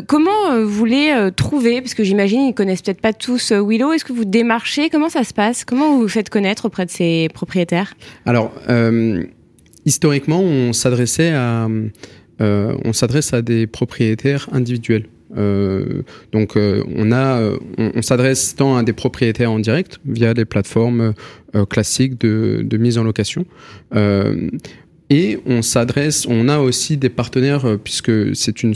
comment 0.08 0.64
vous 0.64 0.86
les 0.86 1.14
trouvez? 1.36 1.82
Parce 1.82 1.94
que 1.94 2.04
j'imagine 2.04 2.42
ils 2.42 2.54
connaissent 2.54 2.82
peut-être 2.82 3.02
pas 3.02 3.14
tous 3.14 3.52
Willow. 3.52 3.92
Est-ce 3.92 4.06
que 4.06 4.14
vous 4.14 4.26
démarchez? 4.26 4.90
Comment 4.90 5.10
ça 5.10 5.24
se 5.24 5.34
passe? 5.34 5.66
Comment 5.66 5.90
vous 5.92 6.02
vous 6.02 6.08
faites 6.08 6.30
connaître 6.30 6.66
auprès 6.66 6.86
de 6.86 6.92
ces 6.92 7.28
propriétaires? 7.34 7.94
Alors, 8.26 8.52
euh, 8.70 9.24
historiquement, 9.86 10.42
on 10.42 10.74
s'adressait 10.74 11.32
à, 11.34 11.68
euh, 12.42 12.94
s'adresse 12.94 13.34
à 13.34 13.42
des 13.42 13.68
propriétaires 13.68 14.50
individuels. 14.52 15.06
Euh, 15.38 16.02
donc, 16.32 16.58
euh, 16.58 16.84
on 16.96 17.12
a, 17.12 17.52
s'adresse 18.02 18.56
tant 18.56 18.76
à 18.76 18.84
des 18.84 18.94
propriétaires 18.94 19.52
en 19.52 19.60
direct 19.60 20.00
via 20.06 20.34
des 20.34 20.46
plateformes 20.46 21.14
classiques 21.70 22.20
de, 22.20 22.78
mise 22.78 22.98
en 22.98 23.04
location. 23.04 23.46
Et 25.14 25.40
on 25.46 25.62
s'adresse, 25.62 26.26
on 26.26 26.48
a 26.48 26.60
aussi 26.60 26.96
des 26.96 27.10
partenaires 27.10 27.78
puisque 27.84 28.34
c'est 28.34 28.64
une 28.64 28.74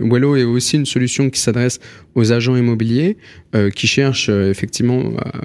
Wello 0.00 0.34
est 0.34 0.44
aussi 0.44 0.76
une 0.76 0.86
solution 0.86 1.28
qui 1.28 1.38
s'adresse 1.38 1.80
aux 2.14 2.32
agents 2.32 2.56
immobiliers 2.56 3.18
euh, 3.56 3.70
qui 3.70 3.86
cherchent 3.86 4.28
euh, 4.30 4.50
effectivement 4.50 5.02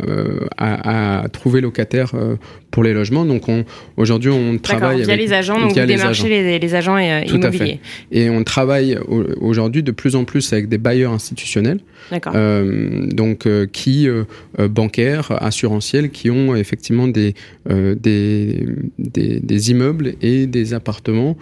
euh, 0.07 0.41
à, 0.57 1.21
à 1.23 1.29
trouver 1.29 1.61
locataires 1.61 2.11
pour 2.71 2.83
les 2.83 2.93
logements. 2.93 3.25
Donc 3.25 3.49
on, 3.49 3.63
aujourd'hui 3.97 4.29
on 4.31 4.57
travaille 4.57 5.01
via 5.03 5.13
avec, 5.13 5.25
les 5.25 5.33
agents, 5.33 5.59
donc 5.59 5.73
via 5.73 5.83
vous 5.83 5.89
les 5.89 5.95
démarchez 5.97 6.25
agents. 6.25 6.29
les, 6.49 6.59
les 6.59 6.75
agents 6.75 6.97
euh, 6.97 7.21
Tout 7.25 7.35
à 7.35 7.37
immobiliers. 7.37 7.79
et 8.11 8.29
on 8.29 8.43
travaille 8.43 8.97
au- 9.07 9.25
aujourd'hui 9.49 9.83
de 9.83 9.91
plus 9.91 10.15
en 10.15 10.23
plus 10.25 10.51
avec 10.53 10.67
des 10.69 10.77
bailleurs 10.77 11.11
institutionnels 11.13 11.79
donc 13.21 13.47
qui 13.71 14.07
bancaires, 14.57 15.31
assurantiels, 15.43 16.09
qui 16.09 16.29
ont 16.29 16.55
effectivement 16.55 17.07
des 17.07 17.33
des, 17.69 18.65
des, 18.99 19.39
des 19.39 19.71
immeubles 19.71 20.13
et 20.21 20.47
des 20.47 20.73
appartements 20.73 21.37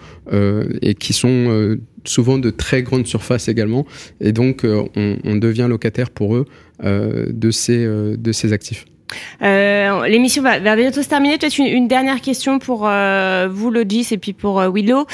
et 0.82 0.94
qui 0.94 1.12
sont 1.12 1.76
souvent 2.04 2.38
de 2.38 2.50
très 2.50 2.82
grandes 2.82 3.06
surfaces 3.06 3.48
également. 3.48 3.86
Et 4.20 4.32
donc 4.32 4.64
euh, 4.64 4.84
on, 4.96 5.36
devient 5.36 5.66
locataire 5.68 6.10
pour 6.10 6.36
eux 6.36 6.46
euh, 6.84 7.26
de 7.30 7.50
ces 7.50 7.84
euh, 7.84 8.16
de 8.16 8.32
ces 8.32 8.52
actifs. 8.52 8.86
Euh, 9.42 10.06
L'émission 10.06 10.42
va, 10.42 10.58
bientôt 10.76 11.02
se 11.02 11.08
terminer. 11.08 11.38
Peut-être 11.38 11.58
une, 11.58 11.88
dernière 11.88 12.20
question 12.20 12.58
pour 12.58 12.86
euh, 12.86 13.48
vous, 13.50 13.70
Logis, 13.70 14.08
et 14.12 14.18
puis 14.18 14.32
pour 14.32 14.60
euh, 14.60 14.70
Willow. 14.70 15.06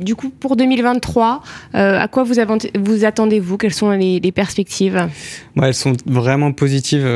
Du 0.00 0.14
coup, 0.14 0.30
pour 0.30 0.56
2023, 0.56 1.42
euh, 1.74 1.98
à 1.98 2.08
quoi 2.08 2.24
vous, 2.24 2.38
attendez-vous? 3.04 3.56
Quelles 3.56 3.74
sont 3.74 3.90
les, 3.90 4.32
perspectives? 4.32 5.08
Elles 5.60 5.74
sont 5.74 5.94
vraiment 6.06 6.52
positives 6.52 7.06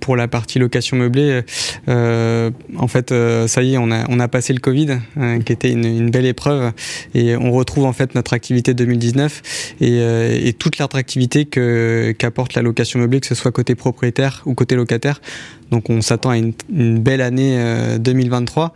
pour 0.00 0.16
la 0.16 0.28
partie 0.28 0.58
location 0.58 0.96
meublée. 0.96 1.42
En 1.86 2.88
fait, 2.88 3.12
ça 3.46 3.62
y 3.62 3.74
est, 3.74 3.78
on 3.78 3.90
a, 3.90 4.28
passé 4.28 4.52
le 4.52 4.60
Covid, 4.60 4.98
qui 5.44 5.52
était 5.52 5.70
une, 5.70 6.10
belle 6.10 6.26
épreuve, 6.26 6.72
et 7.14 7.36
on 7.36 7.50
retrouve 7.52 7.84
en 7.84 7.92
fait 7.92 8.14
notre 8.14 8.34
activité 8.34 8.74
2019 8.74 9.74
et, 9.80 10.52
toute 10.58 10.78
l'attractivité 10.78 11.44
qu'apporte 11.44 12.54
la 12.54 12.62
location 12.62 13.00
meublée, 13.00 13.20
que 13.20 13.26
ce 13.26 13.34
soit 13.34 13.52
côté 13.52 13.74
propriétaire 13.74 14.42
ou 14.46 14.54
côté 14.54 14.74
locataire. 14.74 15.17
Donc, 15.70 15.90
on 15.90 16.00
s'attend 16.00 16.30
à 16.30 16.38
une, 16.38 16.54
belle 16.98 17.20
année 17.20 17.56
euh, 17.58 17.98
2023. 17.98 18.72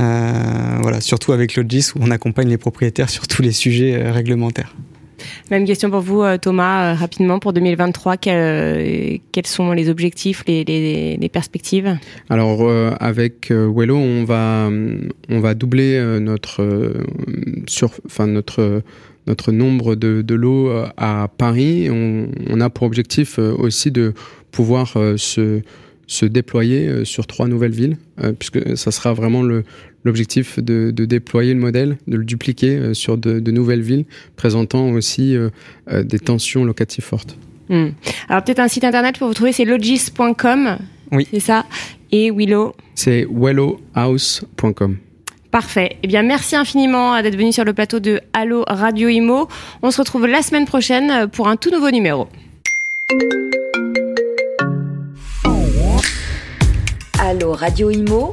Euh, 0.00 0.78
voilà, 0.80 1.00
surtout 1.00 1.32
avec 1.32 1.56
Logis 1.56 1.90
où 1.94 2.00
on 2.02 2.10
accompagne 2.10 2.48
les 2.48 2.58
propriétaires 2.58 3.10
sur 3.10 3.26
tous 3.26 3.42
les 3.42 3.52
sujets 3.52 3.94
euh, 3.94 4.12
réglementaires. 4.12 4.74
Même 5.50 5.64
question 5.64 5.90
pour 5.90 6.00
vous, 6.00 6.22
euh, 6.22 6.38
Thomas, 6.38 6.92
euh, 6.92 6.94
rapidement, 6.94 7.38
pour 7.38 7.52
2023. 7.52 8.16
quel- 8.16 8.34
euh, 8.36 9.16
quels 9.32 9.46
sont 9.46 9.72
les 9.72 9.88
objectifs, 9.88 10.44
les, 10.46 11.30
perspectives? 11.32 11.96
Alors 12.30 12.70
avec 13.00 13.50
Wello, 13.50 13.96
on 13.96 14.24
va 14.24 14.70
on 15.28 15.40
va 15.40 15.54
doubler 15.54 15.98
notre 16.20 16.92
sur 17.66 17.90
enfin 18.06 18.26
notre 18.26 18.82
notre 19.26 19.52
nombre 19.52 19.94
de, 19.94 20.22
de 20.22 20.34
lots 20.34 20.70
à 20.96 21.28
Paris. 21.38 21.88
On, 21.90 22.28
on 22.50 22.60
a 22.60 22.70
pour 22.70 22.84
objectif 22.84 23.38
aussi 23.38 23.90
de 23.90 24.12
pouvoir 24.52 24.96
se 25.16 25.62
se 26.06 26.26
déployer 26.26 27.04
sur 27.04 27.26
trois 27.26 27.48
nouvelles 27.48 27.72
villes, 27.72 27.96
puisque 28.38 28.76
ça 28.76 28.90
sera 28.90 29.14
vraiment 29.14 29.42
le 29.42 29.64
l'objectif 30.04 30.58
de, 30.58 30.90
de 30.90 31.04
déployer 31.04 31.54
le 31.54 31.60
modèle, 31.60 31.96
de 32.06 32.16
le 32.16 32.24
dupliquer 32.24 32.76
euh, 32.76 32.94
sur 32.94 33.18
de, 33.18 33.40
de 33.40 33.50
nouvelles 33.50 33.82
villes, 33.82 34.04
présentant 34.36 34.90
aussi 34.90 35.34
euh, 35.36 35.48
euh, 35.90 36.02
des 36.02 36.18
tensions 36.18 36.64
locatives 36.64 37.04
fortes. 37.04 37.36
Hmm. 37.68 37.88
Alors, 38.28 38.44
peut-être 38.44 38.60
un 38.60 38.68
site 38.68 38.84
internet 38.84 39.18
pour 39.18 39.28
vous 39.28 39.34
trouver, 39.34 39.52
c'est 39.52 39.64
logis.com. 39.64 40.78
Oui. 41.12 41.26
C'est 41.30 41.40
ça? 41.40 41.64
Et 42.12 42.30
Willow? 42.30 42.74
C'est 42.94 43.26
wellohouse.com. 43.30 44.98
Parfait. 45.50 45.96
Eh 46.02 46.08
bien, 46.08 46.22
merci 46.22 46.56
infiniment 46.56 47.20
d'être 47.22 47.36
venu 47.36 47.52
sur 47.52 47.64
le 47.64 47.72
plateau 47.72 48.00
de 48.00 48.20
Allo 48.32 48.64
Radio 48.66 49.08
Imo. 49.08 49.48
On 49.82 49.90
se 49.90 49.98
retrouve 49.98 50.26
la 50.26 50.42
semaine 50.42 50.66
prochaine 50.66 51.28
pour 51.28 51.48
un 51.48 51.56
tout 51.56 51.70
nouveau 51.70 51.90
numéro. 51.90 52.28
Allô 57.18 57.52
Radio 57.52 57.90
Imo 57.90 58.32